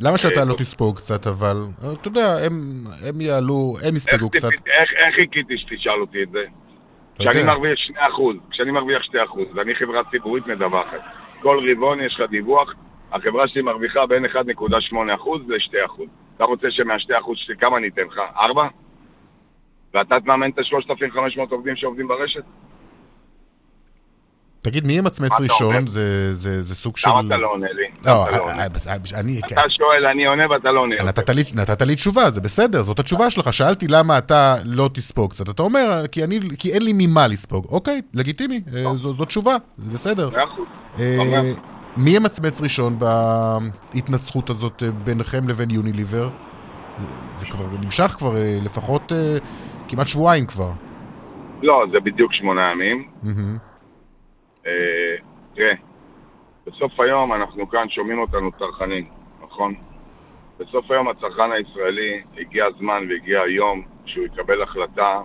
[0.00, 1.56] למה שאתה לא תספוג קצת, אבל,
[2.00, 2.36] אתה יודע,
[3.08, 4.48] הם יעלו, הם יספגו קצת.
[4.66, 6.44] איך חיכיתי שתשאל אותי את זה?
[7.18, 8.00] כשאני מרוויח 2%,
[8.50, 9.14] כשאני מרוויח 2%,
[9.54, 11.00] ואני חברה ציבורית מדווחת,
[11.42, 12.74] כל רבעון יש לך דיווח,
[13.12, 14.30] החברה שלי מרוויחה בין 1.8%
[15.48, 16.02] ל-2%.
[16.36, 18.18] אתה רוצה שמה-2% שלי, כמה אני אתן לך?
[18.36, 18.68] 4?
[19.94, 22.44] ואתה תממן את ה-3,500 עובדים שעובדים ברשת?
[24.60, 25.86] תגיד, מי ימצמץ ראשון?
[25.86, 27.08] זה, זה, זה סוג של...
[27.08, 27.82] למה אתה לא עונה לי?
[28.04, 28.38] לא, אה,
[28.88, 29.40] אה, אני...
[29.46, 30.96] אתה שואל, אני עונה ואתה לא עונה.
[31.04, 33.52] נתת לי, נתת לי תשובה, זה בסדר, זאת התשובה שלך.
[33.52, 35.48] שאלתי למה אתה לא תספוג קצת.
[35.48, 37.66] אתה אומר, כי, אני, כי אין לי ממה לספוג.
[37.70, 40.30] אוקיי, לגיטימי, אה, זו תשובה, זה בסדר.
[40.30, 40.66] מאה אחוז.
[42.04, 46.28] מי ימצמץ ראשון בהתנצחות הזאת ביניכם לבין יוניליבר?
[47.36, 48.32] זה כבר נמשך כבר
[48.64, 49.12] לפחות
[49.88, 50.70] כמעט שבועיים כבר.
[51.62, 53.08] לא, זה בדיוק שמונה ימים.
[54.66, 55.16] אה,
[55.54, 55.74] תראה,
[56.66, 59.08] בסוף היום אנחנו כאן שומעים אותנו צרכנים,
[59.42, 59.74] נכון?
[60.58, 65.20] בסוף היום הצרכן הישראלי, הגיע הזמן והגיע היום שהוא יקבל החלטה,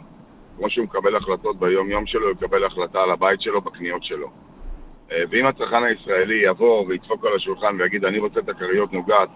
[0.57, 4.31] כמו שהוא מקבל החלטות ביום-יום שלו, הוא יקבל החלטה על הבית שלו, בקניות שלו.
[5.11, 9.29] אה, ואם הצרכן הישראלי יבוא וידפוק על השולחן ויגיד, אני רוצה את הכריות נוגת,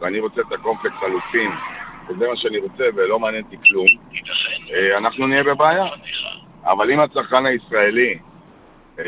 [0.00, 1.50] ואני רוצה את הקומפלקס אלופים,
[2.08, 3.86] וזה מה שאני רוצה ולא מעניין אותי כלום,
[4.72, 5.86] אה, אנחנו נהיה בבעיה.
[6.64, 8.18] אבל אם הצרכן הישראלי
[8.98, 9.04] אה,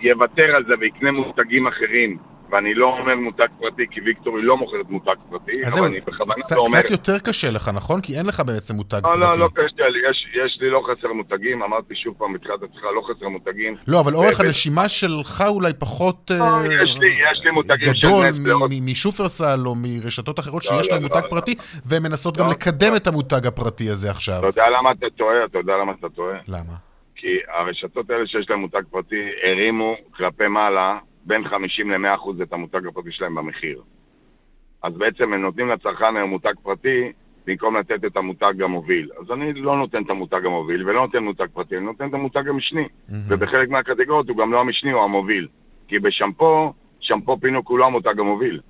[0.00, 2.18] יוותר על זה ויקנה מותגים אחרים,
[2.50, 6.56] ואני לא אומר מותג פרטי, כי ויקטורי לא מוכרת מותג פרטי, אבל אני בכוונה לא
[6.56, 6.80] אומר...
[6.80, 8.00] קצת יותר קשה לך, נכון?
[8.00, 9.20] כי אין לך בעצם מותג לא, פרטי.
[9.20, 12.86] לא, לא קשה לי, יש, יש לי לא חסר מותגים, אמרתי שוב פעם בתחילת השיחה,
[12.96, 13.74] לא חסר מותגים.
[13.88, 16.44] לא, אבל אורך הנשימה שלך אולי פחות לא,
[16.82, 18.24] יש לי, יש לי מותגים גדול
[18.82, 21.54] משופרסל או מרשתות אחרות לא, שיש להם מותג פרטי,
[21.86, 24.38] והן מנסות גם לקדם את המותג הפרטי הזה עכשיו.
[24.38, 25.44] אתה יודע למה אתה טועה?
[25.44, 26.38] אתה יודע למה אתה טועה?
[26.48, 26.74] למה?
[27.16, 30.98] כי הרשתות האלה שיש להם מותג פרטי הרימו כלפי מעלה
[31.28, 33.82] בין 50 ל-100 אחוז את המותג הפרטי שלהם במחיר.
[34.82, 37.12] אז בעצם הם נותנים לצרכן היום מותג פרטי
[37.46, 39.10] במקום לתת את המותג המוביל.
[39.20, 42.48] אז אני לא נותן את המותג המוביל ולא נותן מותג פרטי, אני נותן את המותג
[42.48, 42.84] המשני.
[42.84, 43.12] Mm-hmm.
[43.28, 45.48] ובחלק מהקטגוריות הוא גם לא המשני, הוא המוביל.
[45.88, 48.60] כי בשמפו, שמפו פינוק הוא לא המותג המוביל.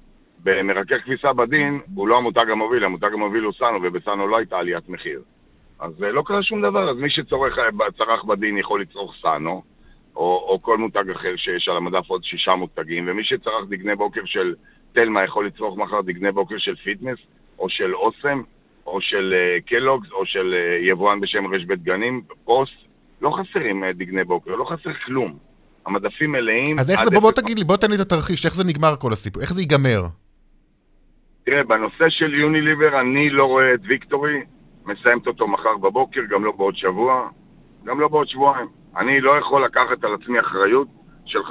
[0.45, 4.89] במרכך כביסה בדין הוא לא המותג המוביל, המותג המוביל הוא סאנו, ובסאנו לא הייתה עליית
[4.89, 5.23] מחיר.
[5.81, 9.63] אז אה, לא קרה שום דבר, אז מי שצורך, אה, צרך בדין יכול לצרוך סאנו,
[10.19, 14.21] או, או כל מותג אחר שיש על המדף עוד שישה מותגים, ומי שצרך דגני בוקר
[14.25, 14.55] של
[14.93, 17.19] תלמה יכול לצרוך מחר דגני בוקר של פיטנס,
[17.59, 18.43] או של אוסם,
[18.87, 22.73] או של uh, קלוגס, או של uh, יבואן בשם רש בית גנים, פוסט,
[23.23, 25.39] לא חסרים uh, דגני בוקר, לא חסר כלום.
[25.87, 26.79] המדפים מלאים...
[26.79, 28.97] אז איך זה, בוא, בוא תגיד לי, בוא תן לי את התרחיש, איך זה נגמר
[28.97, 30.01] כל הסיפור, איך זה ייגמר?
[31.45, 34.41] תראה, בנושא של יוניליבר אני לא רואה את ויקטורי
[34.87, 37.29] מסיימת אותו מחר בבוקר, גם לא בעוד שבוע,
[37.85, 38.78] גם לא בעוד שבועיים.
[38.99, 40.89] אני לא יכול לקחת על עצמי אחריות
[41.27, 41.45] של 15%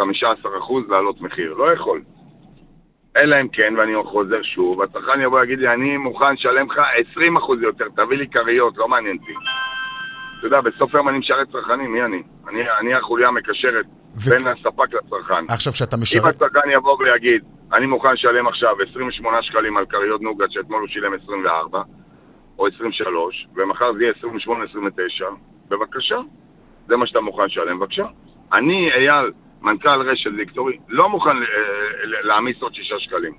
[0.89, 2.01] להעלות מחיר, לא יכול.
[3.21, 6.79] אלא אם כן, ואני חוזר שוב, הצרכן יבוא ויגיד לי, אני מוכן לשלם לך
[7.15, 7.19] 20%
[7.61, 9.33] יותר, תביא לי כריות, לא מעניין אותי.
[10.39, 12.23] אתה יודע, בסוף היום אני משרת צרכנים, מי אני?
[12.49, 14.29] אני, אני החוליה המקשרת ו...
[14.29, 15.45] בין הספק לצרכן.
[15.49, 16.23] עכשיו, כשאתה משרת...
[16.23, 17.41] אם הצרכן יבוא ויגיד,
[17.73, 21.81] אני מוכן לשלם עכשיו 28 שקלים על כריות נוגת, שאתמול הוא שילם 24,
[22.59, 25.25] או 23, ומחר זה יהיה 28-29,
[25.69, 26.17] בבקשה.
[26.87, 28.05] זה מה שאתה מוכן לשלם, בבקשה.
[28.53, 33.33] אני, אייל, מנכ"ל רשת ויקטורי, לא מוכן אה, להעמיס עוד 6 שקלים.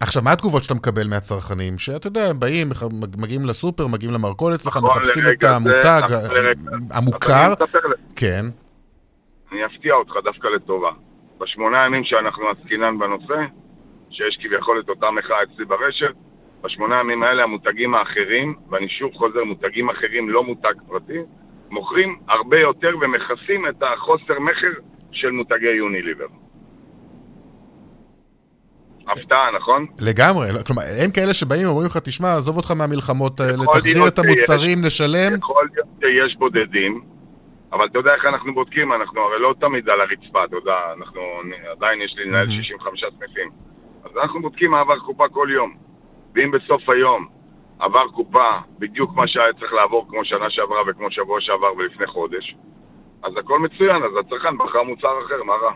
[0.00, 1.78] עכשיו, מה התגובות שאתה מקבל מהצרכנים?
[1.78, 2.66] שאתה יודע, הם באים,
[3.22, 6.02] מגיעים לסופר, מגיעים למרכולת שלך, נכון, מחפשים את המותג
[6.90, 7.54] המוכר.
[8.16, 8.44] כן.
[9.52, 10.90] אני אפתיע אותך דווקא לטובה.
[11.40, 13.34] בשמונה ימים שאנחנו עסקינן בנושא,
[14.10, 16.14] שיש כביכול את אותה מחאה אצלי ברשת,
[16.62, 21.18] בשמונה ימים האלה המותגים האחרים, ואני שוב חוזר, מותגים אחרים, לא מותג פרטי,
[21.70, 24.80] מוכרים הרבה יותר ומכסים את החוסר מכר
[25.12, 26.26] של מותגי יוניליבר.
[29.08, 29.86] הפתעה, נכון?
[30.00, 34.08] לגמרי, לא, כלומר, הם כאלה שבאים ואומרים לך, תשמע, עזוב אותך מהמלחמות האלה, יכול תחזיר
[34.08, 35.38] את המוצרים, שיש- נשלם.
[35.38, 37.00] יכול להיות שיש בודדים,
[37.72, 41.20] אבל אתה יודע איך אנחנו בודקים, אנחנו הרי לא תמיד על הרצפה, אתה יודע, אנחנו,
[41.70, 42.62] עדיין יש לי לנהל מהמם.
[42.62, 43.50] 65 סניפים.
[44.04, 45.74] אז אנחנו בודקים מעבר קופה כל יום.
[46.34, 47.26] ואם בסוף היום
[47.78, 52.56] עבר קופה בדיוק מה שהיה צריך לעבור כמו שנה שעברה וכמו שבוע שעבר ולפני חודש,
[53.24, 55.72] אז הכל מצוין, אז הצרכן בחר מוצר אחר, מה רע?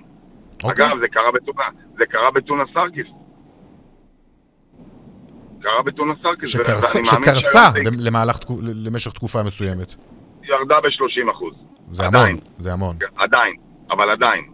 [0.65, 0.87] אוקיי.
[0.87, 1.65] אגב, זה קרה בטונה,
[1.99, 3.07] זה קרה בטונה סטארקיסט.
[5.63, 6.51] קרה בטונה סטארקיסט.
[6.51, 8.37] שקרס- שקרסה למהלך,
[8.87, 9.95] למשך תקופה מסוימת.
[10.43, 11.55] ירדה ב-30 אחוז.
[11.91, 12.37] זה עדיין.
[12.37, 12.97] המון, זה המון.
[13.01, 13.55] כן, עדיין,
[13.91, 14.45] אבל עדיין.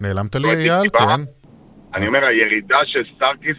[0.00, 0.88] נעלמת לי, לא אייל?
[0.90, 1.41] כן.
[1.94, 3.56] אני אומר, הירידה של סטארקיסט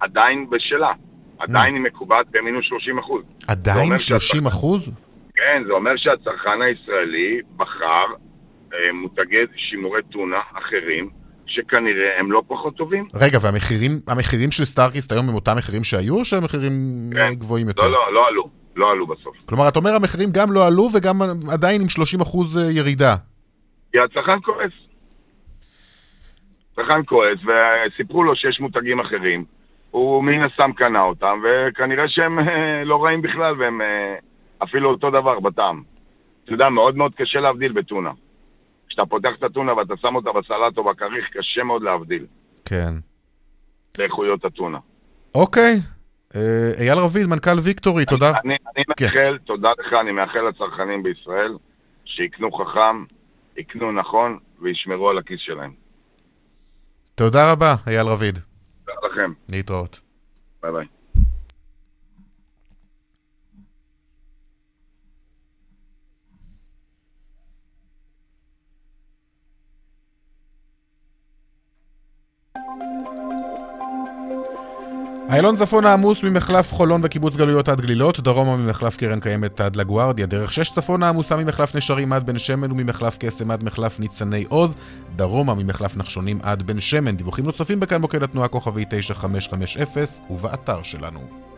[0.00, 0.92] עדיין בשלה.
[1.38, 3.22] עדיין היא מקובעת במינוס 30 אחוז.
[3.48, 4.92] עדיין אומר 30 אחוז?
[5.34, 8.06] כן, זה אומר שהצרכן הישראלי בחר
[8.72, 11.10] אה, מותגי שימורי טונה אחרים,
[11.46, 13.06] שכנראה הם לא פחות טובים.
[13.14, 16.72] רגע, והמחירים המחירים של סטארקיסט היום הם אותם מחירים שהיו, או שהם מחירים
[17.12, 17.18] כן.
[17.18, 17.82] אה, גבוהים יותר?
[17.82, 18.48] לא, לא, לא עלו.
[18.76, 19.36] לא עלו בסוף.
[19.46, 21.20] כלומר, אתה אומר המחירים גם לא עלו וגם
[21.52, 23.14] עדיין עם 30 אחוז אה, ירידה.
[23.92, 24.72] כי הצרכן כועס.
[26.80, 29.44] הצרכן כועס, וסיפרו לו שיש מותגים אחרים.
[29.90, 34.14] הוא מן הסתם קנה אותם, וכנראה שהם אה, לא רעים בכלל, והם אה,
[34.62, 35.82] אפילו אותו דבר בטעם.
[36.44, 38.10] אתה יודע, מאוד מאוד קשה להבדיל בטונה.
[38.88, 42.26] כשאתה פותח את הטונה ואתה שם אותה בסלט או בכריך, קשה מאוד להבדיל
[42.64, 42.92] כן.
[43.98, 44.78] באיכויות הטונה.
[45.34, 45.74] אוקיי.
[46.36, 48.32] אה, אייל רביד, מנכ"ל ויקטורי, תודה.
[48.44, 49.04] אני, אני כן.
[49.04, 51.56] מאחל, תודה לך, אני מאחל לצרכנים בישראל
[52.04, 53.04] שיקנו חכם,
[53.56, 55.89] יקנו נכון וישמרו על הכיס שלהם.
[57.20, 58.38] תודה רבה, אייל רביד.
[58.84, 60.00] תודה לכם, להתראות.
[60.62, 60.86] ביי ביי.
[75.30, 80.26] איילון צפון העמוס ממחלף חולון וקיבוץ גלויות עד גלילות, דרומה ממחלף קרן קיימת עד לגוארדיה,
[80.26, 84.76] דרך 6 צפון העמוסה ממחלף נשרים עד בן שמן וממחלף קסם עד מחלף ניצני עוז,
[85.16, 87.16] דרומה ממחלף נחשונים עד בן שמן.
[87.16, 89.82] דיווחים נוספים בכאן מוקד התנועה כוכבי 9550
[90.30, 91.49] ובאתר שלנו.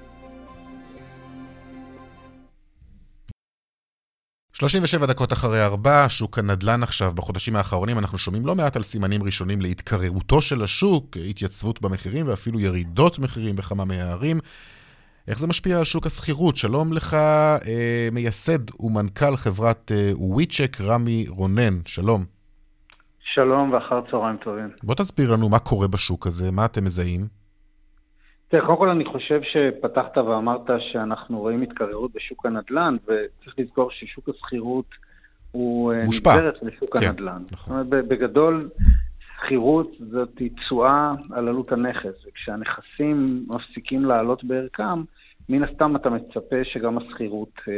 [4.52, 7.12] 37 דקות אחרי ארבע, שוק הנדל"ן עכשיו.
[7.14, 12.60] בחודשים האחרונים אנחנו שומעים לא מעט על סימנים ראשונים להתקררותו של השוק, התייצבות במחירים ואפילו
[12.60, 14.38] ירידות מחירים בכמה מהערים.
[15.28, 16.56] איך זה משפיע על שוק השכירות?
[16.56, 21.74] שלום לך, אה, מייסד ומנכ"ל חברת אה, וויצ'ק, רמי רונן.
[21.84, 22.24] שלום.
[23.34, 24.68] שלום ואחר צהריים טובים.
[24.82, 27.41] בוא תסביר לנו מה קורה בשוק הזה, מה אתם מזהים?
[28.52, 34.28] תראה, קודם כל אני חושב שפתחת ואמרת שאנחנו רואים התקררות בשוק הנדל"ן, וצריך לזכור ששוק
[34.28, 34.84] השכירות
[35.52, 36.30] הוא אה, מושפע.
[36.36, 37.42] נגזרת לשוק כן, הנדל"ן.
[37.50, 37.74] נכון.
[37.74, 38.68] זאת אומרת, בגדול,
[39.18, 45.02] שכירות זאת תשואה על עלות הנכס, וכשהנכסים מפסיקים לעלות בערכם,
[45.48, 47.74] מן הסתם אתה מצפה שגם השכירות אה,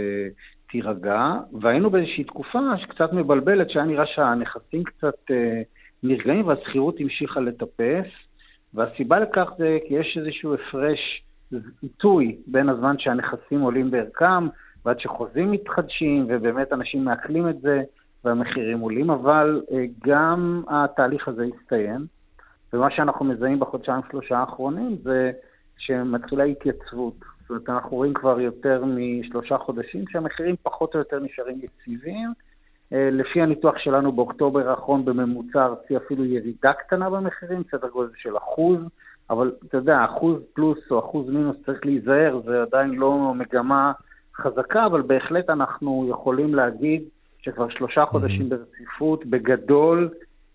[0.71, 5.63] תירגע, והיינו באיזושהי תקופה שקצת מבלבלת, שהיה נראה שהנכסים קצת אה,
[6.03, 8.07] נרגעים והשכירות המשיכה לטפס,
[8.75, 11.23] והסיבה לכך זה כי יש איזשהו הפרש
[11.83, 14.49] עיתוי בין הזמן שהנכסים עולים בערכם
[14.85, 17.83] ועד שחוזים מתחדשים, ובאמת אנשים מעכלים את זה
[18.25, 22.07] והמחירים עולים, אבל אה, גם התהליך הזה הסתיים,
[22.73, 25.31] ומה שאנחנו מזהים בחודשיים שלושה האחרונים זה
[25.79, 27.15] שמתחילה התייצבות.
[27.41, 32.33] זאת אומרת, אנחנו רואים כבר יותר משלושה חודשים שהמחירים פחות או יותר נשארים יציבים.
[32.93, 38.37] אה, לפי הניתוח שלנו באוקטובר האחרון בממוצע ארצי אפילו ירידה קטנה במחירים, סדר גודל של
[38.37, 38.79] אחוז,
[39.31, 43.93] אבל אתה יודע, אחוז פלוס או אחוז מינוס צריך להיזהר, זה עדיין לא מגמה
[44.37, 47.03] חזקה, אבל בהחלט אנחנו יכולים להגיד
[47.39, 50.11] שכבר שלושה חודשים ברציפות, בגדול,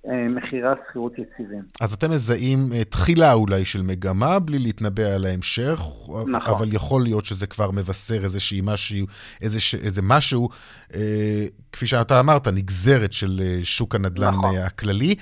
[0.05, 1.63] מחירי השכירות יציבים.
[1.81, 5.79] אז אתם מזהים אה, תחילה אולי של מגמה, בלי להתנבא על ההמשך,
[6.27, 6.35] נכון.
[6.35, 9.05] אבל יכול להיות שזה כבר מבשר איזושהי משהו,
[9.41, 10.49] איזה, ש- איזה משהו,
[10.95, 14.55] אה, כפי שאתה אמרת, נגזרת של אה, שוק הנדל"ן נכון.
[14.55, 15.15] אה, הכללי.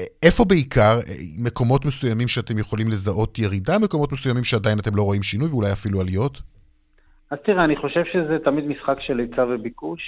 [0.00, 5.02] אה, איפה בעיקר, אה, מקומות מסוימים שאתם יכולים לזהות ירידה, מקומות מסוימים שעדיין אתם לא
[5.02, 6.40] רואים שינוי ואולי אפילו עליות?
[7.30, 10.00] אז תראה, אני חושב שזה תמיד משחק של היצע וביקוש.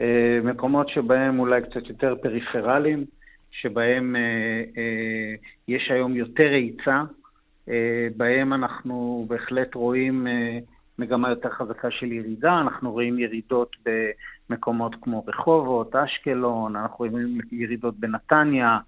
[0.00, 3.04] אה, מקומות שבהם אולי קצת יותר פריפרליים,
[3.50, 4.20] שבהם אה,
[4.76, 5.34] אה,
[5.68, 7.02] יש היום יותר היצע,
[8.16, 10.26] בהם אנחנו בהחלט רואים
[10.98, 12.60] מגמה יותר חזקה של ירידה.
[12.60, 13.76] אנחנו רואים ירידות
[14.50, 18.78] במקומות כמו רחובות, אשקלון, אנחנו רואים ירידות בנתניה,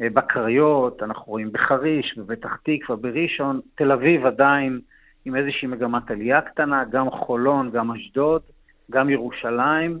[0.00, 4.80] בקריות, אנחנו רואים בחריש, בפתח תקווה, בראשון, תל אביב עדיין
[5.24, 8.42] עם איזושהי מגמת עלייה קטנה, גם חולון, גם אשדוד,
[8.90, 9.98] גם ירושלים,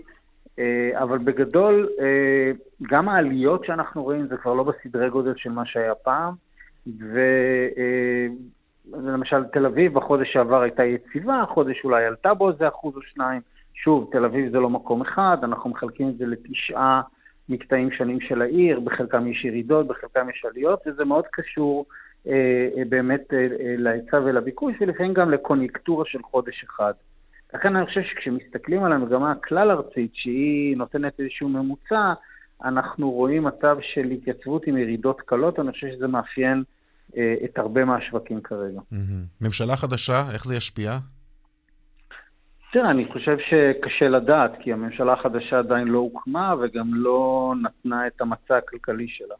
[0.94, 1.88] אבל בגדול,
[2.82, 6.34] גם העליות שאנחנו רואים זה כבר לא בסדרי גודל של מה שהיה פעם,
[8.92, 13.40] ולמשל תל אביב בחודש שעבר הייתה יציבה, החודש אולי עלתה בו איזה אחוז או שניים.
[13.74, 17.02] שוב, תל אביב זה לא מקום אחד, אנחנו מחלקים את זה לתשעה
[17.48, 21.86] מקטעים שונים של העיר, בחלקם יש ירידות, בחלקם יש עליות, וזה מאוד קשור
[22.26, 26.92] אה, אה באמת אה, אה, להיצע ולביקוש, ולפעמים גם לקוניונקטורה של חודש אחד.
[27.54, 32.12] לכן אני חושב שכשמסתכלים על המגמה הכלל-ארצית, שהיא נותנת איזשהו ממוצע,
[32.64, 36.64] אנחנו רואים מצב של התייצבות עם ירידות קלות, אני חושב שזה מאפיין
[37.16, 38.80] אה, את הרבה מהשווקים כרגע.
[39.40, 40.98] ממשלה חדשה, איך זה ישפיע?
[42.72, 48.20] תראה, אני חושב שקשה לדעת, כי הממשלה החדשה עדיין לא הוקמה וגם לא נתנה את
[48.20, 49.34] המצע הכלכלי שלה.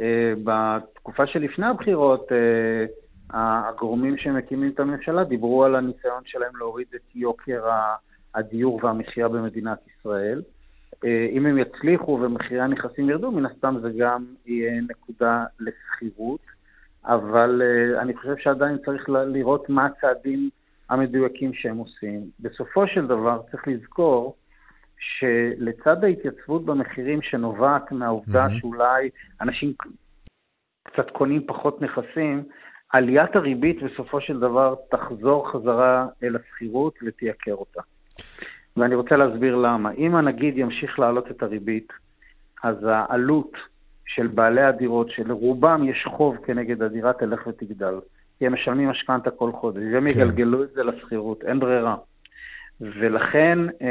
[0.00, 2.86] אה, בתקופה שלפני הבחירות, אה,
[3.32, 7.62] הגורמים שמקימים את הממשלה דיברו על הניסיון שלהם להוריד את יוקר
[8.34, 10.42] הדיור והמחיה במדינת ישראל.
[11.04, 16.40] אם הם יצליחו ומחירי הנכסים ירדו, מן הסתם זה גם יהיה נקודה לשכירות.
[17.04, 20.50] אבל uh, אני חושב שעדיין צריך לראות מה הצעדים
[20.90, 22.20] המדויקים שהם עושים.
[22.40, 24.36] בסופו של דבר צריך לזכור
[24.98, 28.60] שלצד ההתייצבות במחירים שנובעת מהעובדה mm-hmm.
[28.60, 29.72] שאולי אנשים
[30.84, 32.44] קצת קונים פחות נכסים,
[32.92, 37.80] עליית הריבית בסופו של דבר תחזור חזרה אל השכירות ותייקר אותה.
[38.76, 39.90] ואני רוצה להסביר למה.
[39.92, 41.92] אם הנגיד ימשיך להעלות את הריבית,
[42.62, 43.52] אז העלות
[44.06, 47.94] של בעלי הדירות, שלרובם יש חוב כנגד הדירה, תלך ותגדל.
[48.38, 50.20] כי הם משלמים משכנתה כל חודש, והם כן.
[50.20, 51.96] יגלגלו את זה לשכירות, אין ברירה.
[52.80, 53.86] ולכן אה,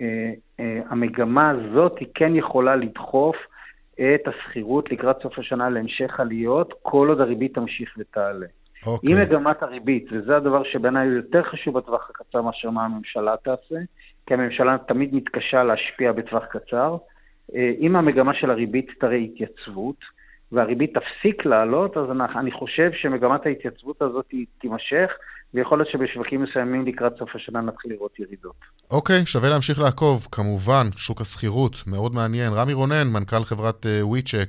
[0.00, 3.36] אה, אה, המגמה הזאת היא כן יכולה לדחוף
[4.00, 8.46] את השכירות לקראת סוף השנה להמשך עליות, כל עוד הריבית תמשיך ותעלה.
[8.86, 9.14] אוקיי.
[9.14, 13.76] אם מגמת הריבית, וזה הדבר שבעיניי הוא יותר חשוב בטווח הקצר מאשר מה הממשלה תעשה,
[14.26, 16.96] כי הממשלה תמיד מתקשה להשפיע בטווח קצר,
[17.54, 20.19] אה, אם המגמה של הריבית תראה התייצבות,
[20.52, 22.04] והריבית תפסיק לעלות, אז
[22.40, 24.26] אני חושב שמגמת ההתייצבות הזאת
[24.60, 25.10] תימשך,
[25.54, 28.54] ויכול להיות שבשווקים מסוימים לקראת סוף השנה נתחיל לראות ירידות.
[28.90, 32.52] אוקיי, שווה להמשיך לעקוב, כמובן, שוק השכירות, מאוד מעניין.
[32.52, 34.48] רמי רונן, מנכ"ל חברת וויצ'ק,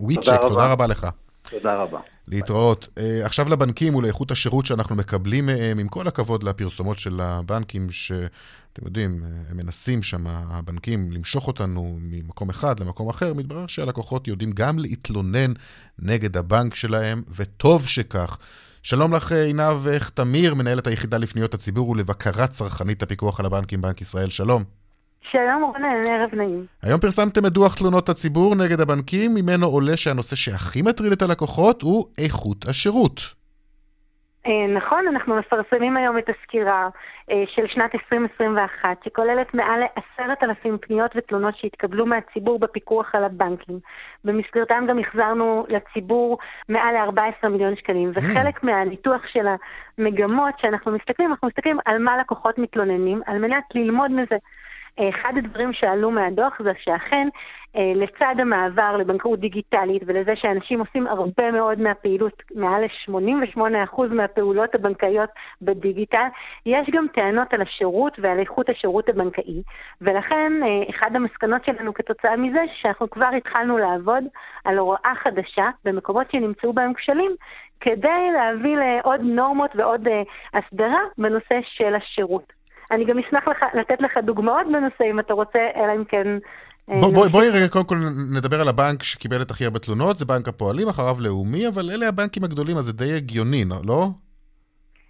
[0.00, 1.06] וויצ'ק, תודה רבה לך.
[1.50, 2.00] תודה רבה.
[2.28, 2.88] להתראות.
[2.98, 8.84] Uh, עכשיו לבנקים ולאיכות השירות שאנחנו מקבלים מהם, עם כל הכבוד לפרסומות של הבנקים, שאתם
[8.84, 14.78] יודעים, הם מנסים שם, הבנקים, למשוך אותנו ממקום אחד למקום אחר, מתברר שהלקוחות יודעים גם
[14.78, 15.52] להתלונן
[15.98, 18.38] נגד הבנק שלהם, וטוב שכך.
[18.82, 24.28] שלום לך, עינב תמיר, מנהלת היחידה לפניות הציבור ולבקרת צרכנית הפיקוח על הבנקים, בנק ישראל.
[24.28, 24.85] שלום.
[25.32, 26.66] שלום רונן, ערב נעים.
[26.82, 31.82] היום פרסמתם את דוח תלונות הציבור נגד הבנקים, ממנו עולה שהנושא שהכי מטריד את הלקוחות
[31.82, 33.20] הוא איכות השירות.
[34.46, 36.88] אה, נכון, אנחנו מפרסמים היום את הסקירה
[37.30, 43.78] אה, של שנת 2021, שכוללת מעל לעשרת אלפים פניות ותלונות שהתקבלו מהציבור בפיקוח על הבנקים.
[44.24, 48.18] במסגרתם גם החזרנו לציבור מעל ל-14 מיליון שקלים, mm.
[48.18, 49.46] וחלק מהניתוח של
[49.98, 54.36] המגמות שאנחנו מסתכלים, אנחנו מסתכלים על מה לקוחות מתלוננים, על מנת ללמוד מזה.
[54.98, 57.28] אחד הדברים שעלו מהדוח זה שאכן
[57.76, 65.30] אה, לצד המעבר לבנקאות דיגיטלית ולזה שאנשים עושים הרבה מאוד מהפעילות, מעל ל-88% מהפעולות הבנקאיות
[65.62, 66.26] בדיגיטל,
[66.66, 69.62] יש גם טענות על השירות ועל איכות השירות הבנקאי.
[70.00, 74.24] ולכן אה, אחד המסקנות שלנו כתוצאה מזה, שאנחנו כבר התחלנו לעבוד
[74.64, 77.32] על הוראה חדשה במקומות שנמצאו בהם כשלים,
[77.80, 80.22] כדי להביא לעוד נורמות ועוד אה,
[80.54, 82.52] הסדרה בנושא של השירות.
[82.90, 86.26] אני גם אשמח לך, לתת לך דוגמאות בנושא, אם אתה רוצה, אלא אם כן...
[86.90, 87.96] אה, בוא, בוא, בואי רגע קודם כל
[88.36, 92.08] נדבר על הבנק שקיבל את הכי הרבה תלונות, זה בנק הפועלים, אחריו לאומי, אבל אלה
[92.08, 94.08] הבנקים הגדולים, אז זה די הגיוני, לא?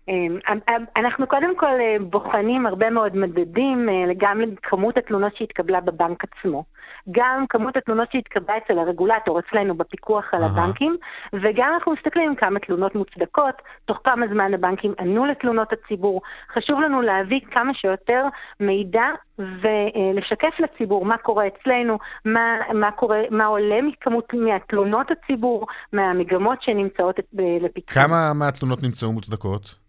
[0.08, 5.36] אמ, אמ, אמ, אנחנו קודם כל אה, בוחנים הרבה מאוד מדדים, אה, גם לכמות התלונות
[5.36, 6.64] שהתקבלה בבנק עצמו.
[7.10, 10.96] גם כמות התלונות שהתקבלה אצל הרגולטור, אצלנו בפיקוח על הבנקים,
[11.32, 16.22] וגם אנחנו מסתכלים כמה תלונות מוצדקות, תוך כמה זמן הבנקים ענו לתלונות הציבור.
[16.54, 18.22] חשוב לנו להביא כמה שיותר
[18.60, 19.04] מידע
[19.38, 27.16] ולשקף לציבור מה קורה אצלנו, מה, מה, קורה, מה עולה מכמות מהתלונות הציבור, מהמגמות שנמצאות
[27.60, 28.08] לפתחנו.
[28.08, 29.86] כמה מהתלונות נמצאו מוצדקות?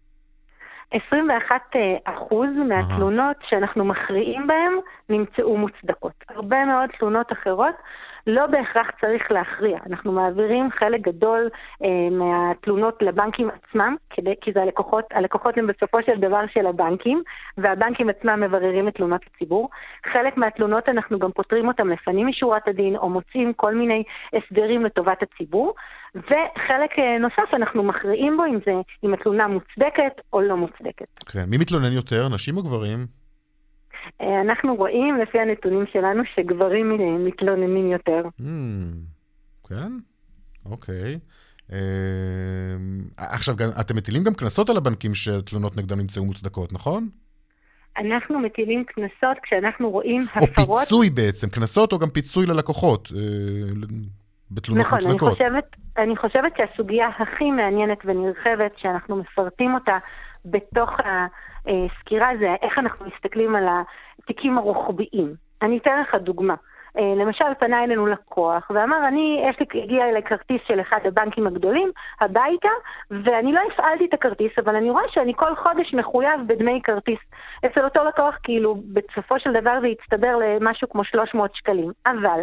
[0.92, 4.72] 21 אה, אחוז מהתלונות שאנחנו מכריעים בהן
[5.08, 6.24] נמצאו מוצדקות.
[6.28, 7.74] הרבה מאוד תלונות אחרות
[8.28, 9.78] לא בהכרח צריך להכריע.
[9.86, 11.48] אנחנו מעבירים חלק גדול
[11.84, 17.22] אה, מהתלונות לבנקים עצמם, כדי, כי זה הלקוחות, הלקוחות הם בסופו של דבר של הבנקים,
[17.58, 19.68] והבנקים עצמם מבררים את תלונות הציבור.
[20.12, 24.02] חלק מהתלונות אנחנו גם פותרים אותם לפנים משורת הדין, או מוצאים כל מיני
[24.32, 25.74] הסדרים לטובת הציבור.
[26.14, 28.72] וחלק אה, נוסף, אנחנו מכריעים בו אם, זה,
[29.04, 31.06] אם התלונה מוצדקת או לא מוצדקת.
[31.32, 31.44] כן.
[31.48, 33.17] מי מתלונן יותר, נשים או גברים?
[34.20, 38.22] אה, אנחנו רואים, לפי הנתונים שלנו, שגברים אה, מתלוננים יותר.
[38.40, 38.44] Mm,
[39.68, 39.92] כן?
[40.66, 41.18] אוקיי.
[43.16, 47.08] עכשיו, אתם מטילים גם קנסות על הבנקים שתלונות נגדם נמצאו מוצדקות, נכון?
[47.96, 50.68] אנחנו מטילים קנסות כשאנחנו רואים הפרות...
[50.68, 53.12] או פיצוי בעצם, קנסות או גם פיצוי ללקוחות.
[54.50, 55.32] בתלונות נכון, מוצדקות.
[55.32, 55.60] נכון, אני
[55.98, 59.98] אני חושבת שהסוגיה הכי מעניינת ונרחבת שאנחנו מפרטים אותה
[60.44, 60.90] בתוך
[61.68, 63.64] הסקירה זה איך אנחנו מסתכלים על
[64.22, 65.34] התיקים הרוחביים.
[65.62, 66.54] אני אתן לך דוגמה.
[66.98, 71.46] אה, למשל, פנה אלינו לקוח ואמר, אני, יש לי, הגיע אליי כרטיס של אחד הבנקים
[71.46, 71.90] הגדולים
[72.20, 72.68] הביתה,
[73.10, 77.18] ואני לא הפעלתי את הכרטיס, אבל אני רואה שאני כל חודש מחויב בדמי כרטיס.
[77.66, 81.92] אצל אותו לקוח, כאילו, בסופו של דבר זה הצטבר למשהו כמו 300 שקלים.
[82.06, 82.40] אבל,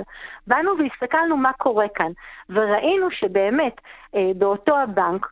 [0.48, 2.12] באנו והסתכלנו מה קורה כאן,
[2.50, 3.82] וראינו שבאמת,
[4.16, 5.30] אה, באותו הבנק, אה,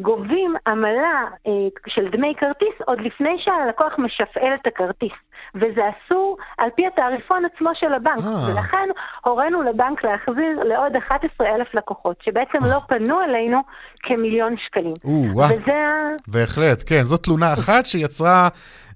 [0.00, 1.52] גובים עמלה אה,
[1.88, 5.12] של דמי כרטיס עוד לפני שהלקוח משפעל את הכרטיס.
[5.54, 8.24] וזה אסור על פי התעריפון עצמו של הבנק.
[8.24, 8.50] אה.
[8.50, 8.88] ולכן
[9.24, 13.58] הורינו לבנק להחזיר לעוד 11,000 לקוחות, שבעצם לא פנו אלינו
[14.02, 14.94] כמיליון שקלים.
[15.34, 15.80] וזה...
[16.28, 17.02] בהחלט, כן.
[17.02, 18.48] זאת תלונה אחת שיצרה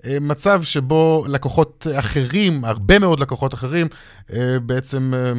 [0.07, 3.87] אה, מצב שבו לקוחות אחרים, הרבה מאוד לקוחות אחרים,
[4.33, 5.33] אה, בעצם אה,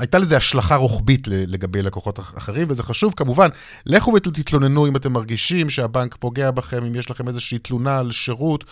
[0.00, 3.48] הייתה לזה השלכה רוחבית לגבי לקוחות אחרים, וזה חשוב כמובן.
[3.86, 8.64] לכו ותתלוננו אם אתם מרגישים שהבנק פוגע בכם, אם יש לכם איזושהי תלונה על שירות.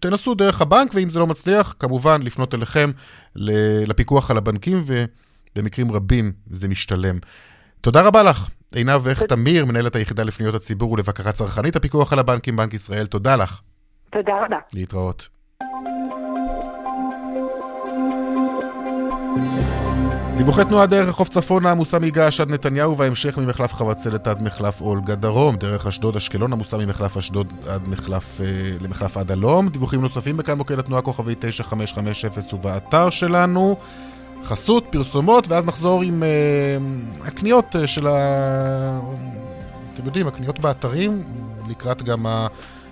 [0.00, 2.90] תנסו דרך הבנק, ואם זה לא מצליח, כמובן לפנות אליכם
[3.86, 7.18] לפיקוח על הבנקים, ובמקרים רבים זה משתלם.
[7.80, 12.56] תודה רבה לך, עינב איך תמיר, מנהלת היחידה לפניות הציבור ולבקרה צרכנית, הפיקוח על הבנקים,
[12.56, 13.60] בנק ישראל, תודה לך.
[14.12, 14.56] תודה רבה.
[14.74, 15.28] להתראות.
[20.42, 25.14] דיווחי תנועה דרך רחוב צפון עמוסה מגעש עד נתניהו וההמשך ממחלף חבצלת עד מחלף אולגה
[25.14, 25.56] דרום.
[25.56, 28.46] דרך אשדוד אשקלון עמוסה ממחלף אשדוד עד מחלף, אה,
[28.80, 29.68] למחלף עד הלום.
[29.68, 33.76] דיווחים נוספים בכאן מוקד התנועה כוכבי 9550 ובאתר שלנו.
[34.44, 36.28] חסות, פרסומות, ואז נחזור עם אה,
[37.26, 39.00] הקניות אה, של ה...
[39.94, 41.22] אתם יודעים, הקניות באתרים,
[41.68, 42.46] לקראת גם ה...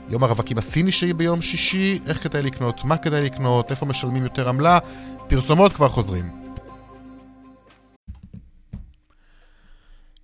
[0.09, 4.49] יום הרווקים הסיני שיהיה ביום שישי, איך כדאי לקנות, מה כדאי לקנות, איפה משלמים יותר
[4.49, 4.79] עמלה,
[5.29, 6.40] פרסומות כבר חוזרים.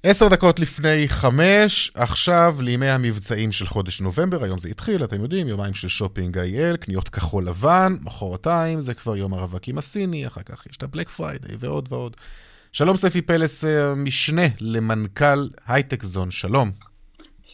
[0.08, 5.48] עשר דקות לפני חמש, עכשיו לימי המבצעים של חודש נובמבר, היום זה התחיל, אתם יודעים,
[5.48, 10.66] יומיים של שופינג IL, קניות כחול לבן, מחרתיים זה כבר יום הרווקים הסיני, אחר כך
[10.66, 12.16] יש את ה Black Friday ועוד ועוד.
[12.72, 16.70] שלום ספי פלס, אה, משנה למנכ"ל הייטק זון, שלום.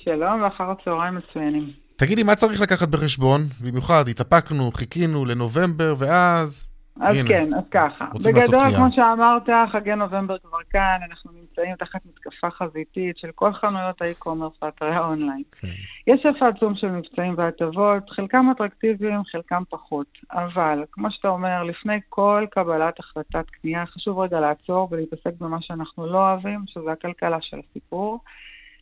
[0.05, 1.71] שלום, ואחר הצהריים מצוינים.
[1.97, 3.41] תגידי, מה צריך לקחת בחשבון?
[3.61, 6.72] במיוחד, התאפקנו, חיכינו לנובמבר, ואז...
[7.01, 8.07] אז הנה, כן, אז ככה.
[8.25, 14.03] בגדול, כמו שאמרת, חגי נובמבר כבר כאן, אנחנו נמצאים תחת מתקפה חזיתית של כל חנויות
[14.03, 15.43] ה e-commerce ואתרי האונליין.
[15.61, 15.69] כן.
[16.07, 20.07] יש שפע עצום של מבצעים והטבות, חלקם אטרקטיביים, חלקם פחות.
[20.33, 26.07] אבל, כמו שאתה אומר, לפני כל קבלת החלטת קנייה, חשוב רגע לעצור ולהתעסק במה שאנחנו
[26.07, 28.21] לא אוהבים, שזה הכלכלה של הסיפור.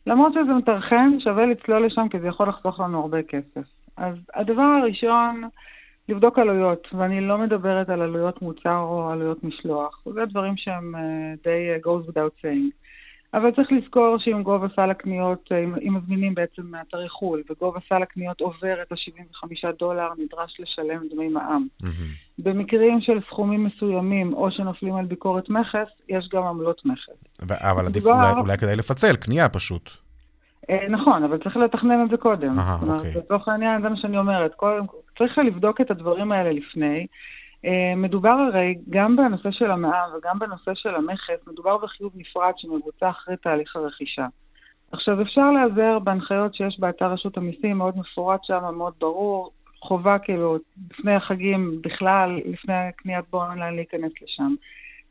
[0.07, 3.67] למרות שזה מטרחן, שווה לצלול לשם כי זה יכול לחסוך לנו הרבה כסף.
[3.97, 5.43] אז הדבר הראשון,
[6.09, 10.03] לבדוק עלויות, ואני לא מדברת על עלויות מוצר או עלויות משלוח.
[10.13, 12.81] זה דברים שהם uh, די uh, goes without saying.
[13.33, 18.03] אבל צריך לזכור שאם גובה סל הקניות, אה, אם מזמינים בעצם מאתרי חו"ל, וגובה סל
[18.03, 21.67] הקניות עובר את ה-75 דולר, נדרש לשלם דמי מע"מ.
[21.83, 21.87] Mm-hmm.
[22.39, 27.51] במקרים של סכומים מסוימים, או שנופלים על ביקורת מכס, יש גם עמלות מכס.
[27.51, 28.05] אבל עדיף.
[28.05, 29.89] אולי, אולי כדאי לפצל, קנייה פשוט.
[30.69, 32.59] אה, נכון, אבל צריך לתכנן את זה קודם.
[32.59, 33.11] אהה, אוקיי.
[33.17, 34.55] לצורך העניין, זה מה שאני אומרת.
[34.55, 34.85] קודם,
[35.21, 37.07] צריך לבדוק את הדברים האלה לפני.
[37.65, 43.09] אה, מדובר הרי גם בנושא של המע"מ וגם בנושא של המכס, מדובר בחיוב נפרד שמבוצע
[43.09, 44.25] אחרי תהליך הרכישה.
[44.91, 50.57] עכשיו, אפשר להיעזר בהנחיות שיש באתר רשות המיסים, מאוד מפורט שם, מאוד ברור, חובה כאילו,
[50.91, 54.55] לפני החגים בכלל, לפני קניית באונליין להיכנס לשם.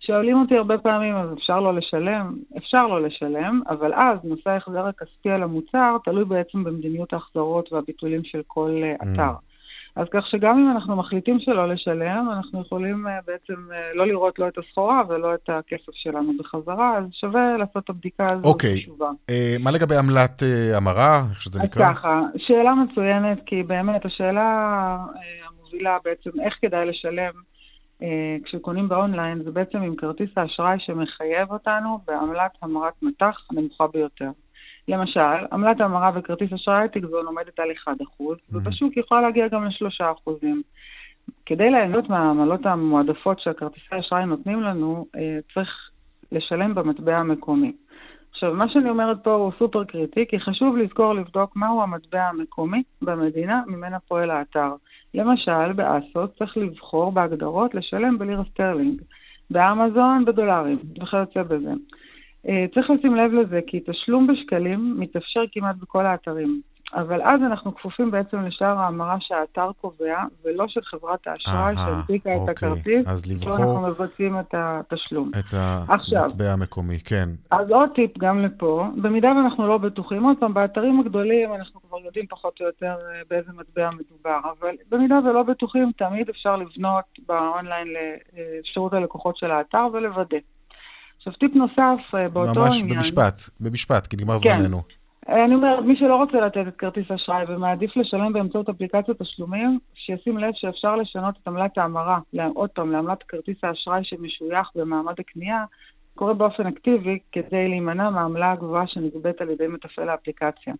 [0.00, 2.36] שואלים אותי הרבה פעמים, אז אפשר לא לשלם?
[2.56, 8.24] אפשר לא לשלם, אבל אז נושא ההחזר הכספי על המוצר תלוי בעצם במדיניות ההחזרות והביטולים
[8.24, 9.32] של כל אה, אתר.
[9.32, 9.49] Mm.
[9.96, 14.38] אז כך שגם אם אנחנו מחליטים שלא לשלם, אנחנו יכולים uh, בעצם uh, לא לראות
[14.38, 18.44] לא את הסחורה ולא את הכסף שלנו בחזרה, אז שווה לעשות את הבדיקה הזאת.
[18.44, 18.80] אוקיי,
[19.30, 20.42] uh, מה לגבי עמלת
[20.76, 21.90] המרה, איך שזה נקרא?
[21.90, 24.98] אז ככה, שאלה מצוינת, כי באמת השאלה
[25.48, 27.32] המובילה בעצם איך כדאי לשלם,
[28.44, 34.30] כשקונים באונליין זה בעצם עם כרטיס האשראי שמחייב אותנו בעמלת המרת מטח הנמוכה ביותר.
[34.88, 38.32] למשל, עמלת המרה בכרטיס אשראי תגזון עומדת על 1%, mm-hmm.
[38.52, 40.46] ובשוק יכולה להגיע גם ל-3%.
[41.46, 45.06] כדי ליהנות מהעמלות המועדפות שהכרטיסי האשראי נותנים לנו,
[45.54, 45.90] צריך
[46.32, 47.72] לשלם במטבע המקומי.
[48.30, 52.82] עכשיו, מה שאני אומרת פה הוא סופר קריטי, כי חשוב לזכור לבדוק מהו המטבע המקומי
[53.02, 54.72] במדינה ממנה פועל האתר.
[55.14, 59.02] למשל, ב ASOS צריך לבחור בהגדרות לשלם בלירה סטרלינג,
[59.50, 61.72] באמזון בדולרים וכיוצא בזה.
[62.48, 66.60] אה, צריך לשים לב לזה, כי תשלום בשקלים מתאפשר כמעט בכל האתרים.
[66.94, 72.36] אבל אז אנחנו כפופים בעצם לשער ההמרה שהאתר קובע, ולא של חברת האשראי שהנפיקה את
[72.36, 72.52] אוקיי.
[72.52, 73.56] הכרטיס, אז לבחור...
[73.56, 75.30] אנחנו מבצעים את התשלום.
[75.38, 77.28] את המטבע המקומי, כן.
[77.50, 81.98] אז עוד טיפ גם לפה, במידה ואנחנו לא בטוחים, עוד פעם, באתרים הגדולים אנחנו כבר
[82.04, 87.04] יודעים פחות או יותר אה, באיזה מטבע מדובר, אבל במידה ולא בטוחים, תמיד אפשר לבנות
[87.26, 90.38] באונליין לשירות הלקוחות של האתר ולוודא.
[91.20, 92.96] עכשיו, טיפ נוסף אה, באותו ממש עניין...
[92.96, 94.60] ממש במשפט, במשפט, כי נגמר כן.
[94.60, 94.82] זמננו.
[95.28, 100.38] אני אומרת, מי שלא רוצה לתת את כרטיס אשראי ומעדיף לשלם באמצעות אפליקציות תשלומים, שישים
[100.38, 102.18] לב שאפשר לשנות את עמלת ההמרה,
[102.54, 105.64] עוד פעם, לעמלת כרטיס האשראי שמשוייך במעמד הקנייה,
[106.14, 110.74] קורה באופן אקטיבי כדי להימנע מהעמלה הגבוהה שנגבית על ידי מתפעל האפליקציה.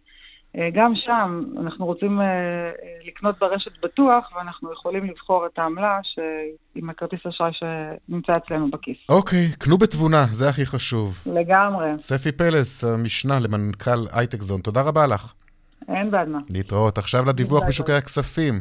[0.57, 2.71] אה, גם שם אנחנו רוצים אה, אה,
[3.07, 5.99] לקנות ברשת בטוח, ואנחנו יכולים לבחור את העמלה
[6.75, 8.97] עם הכרטיס אשראי שנמצא אצלנו בכיס.
[9.09, 11.19] אוקיי, קנו בתבונה, זה הכי חשוב.
[11.27, 11.89] לגמרי.
[11.99, 15.33] ספי פלס, המשנה למנכ"ל הייטקזון, תודה רבה לך.
[15.89, 16.39] אין בעד מה.
[16.51, 16.99] להתראות.
[16.99, 18.55] עכשיו לדיווח בשוקי הכספים.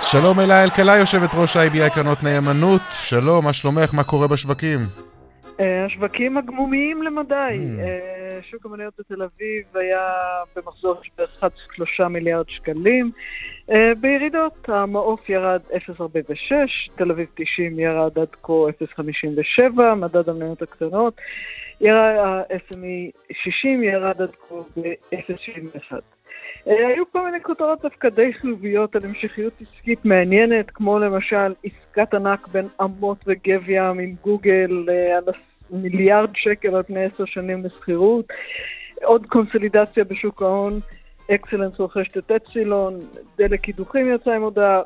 [0.00, 2.82] שלום אלה אלקלה, יושבת ראש IBI קרנות נאמנות.
[2.90, 3.94] שלום, מה שלומך?
[3.94, 4.80] מה קורה בשווקים?
[5.58, 7.34] השווקים הגמומיים למדי.
[7.34, 8.44] Mm.
[8.50, 10.08] שוק המניות בתל אביב היה
[10.56, 13.10] במחזור של 1.3 מיליארד שקלים.
[14.00, 21.14] בירידות המעוף ירד 0.46, תל אביב 90 ירד עד כה 0.57, מדד המניות הקטנות.
[21.80, 26.13] ה-SME 60 ירד עד כה ב-0.71.
[26.66, 32.48] היו כל מיני כותרות דווקא די חיוביות על המשכיות עסקית מעניינת, כמו למשל עסקת ענק
[32.48, 35.34] בין אמות וגב ים עם גוגל על
[35.70, 38.24] מיליארד שקל על פני עשר שנים לשכירות,
[39.02, 40.80] עוד קונסולידציה בשוק ההון,
[41.30, 43.00] אקסלנס רוכשת את אצילון,
[43.38, 44.82] דלק קידוחים יצא עם הודעה,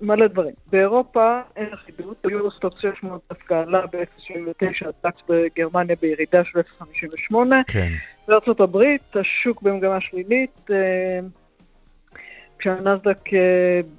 [0.00, 0.54] מלא דברים.
[0.72, 7.34] באירופה אין אחידות, היורוסטוק 600 דווקא עלה ב-0.79, הדקס בגרמניה בירידה של 0.58.
[7.68, 7.88] כן.
[8.28, 10.70] בארצות הברית השוק במגמה שלילית,
[12.58, 13.18] כשהנסדק,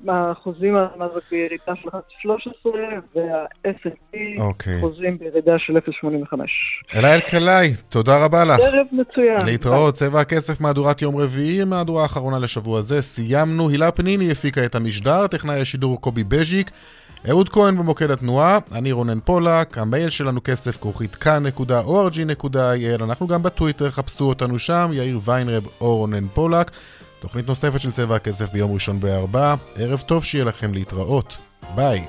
[0.07, 2.69] החוזים על הנסדק בירידה של 1.13
[3.15, 4.81] וה-S&P אוקיי.
[4.81, 6.95] חוזים בירידה של 0.85.
[6.95, 8.59] אלה אלקלעי, תודה רבה לך.
[8.59, 9.37] ערב מצוין.
[9.45, 13.01] להתראות, צבע הכסף מהדורת יום רביעי, מהדורה האחרונה לשבוע זה.
[13.01, 16.71] סיימנו, הילה פניני הפיקה את המשדר, טכנאי השידור קובי בז'יק.
[17.29, 23.89] אהוד כהן במוקד התנועה, אני רונן פולק, המייל שלנו כסף כרוכית כאן.org.il, אנחנו גם בטוויטר,
[23.89, 26.71] חפשו אותנו שם, יאיר ויינרב או רונן פולק.
[27.19, 29.55] תוכנית נוספת של צבע הכסף ביום ראשון בארבע.
[29.75, 31.37] ערב טוב שיהיה לכם להתראות.
[31.75, 32.05] ביי.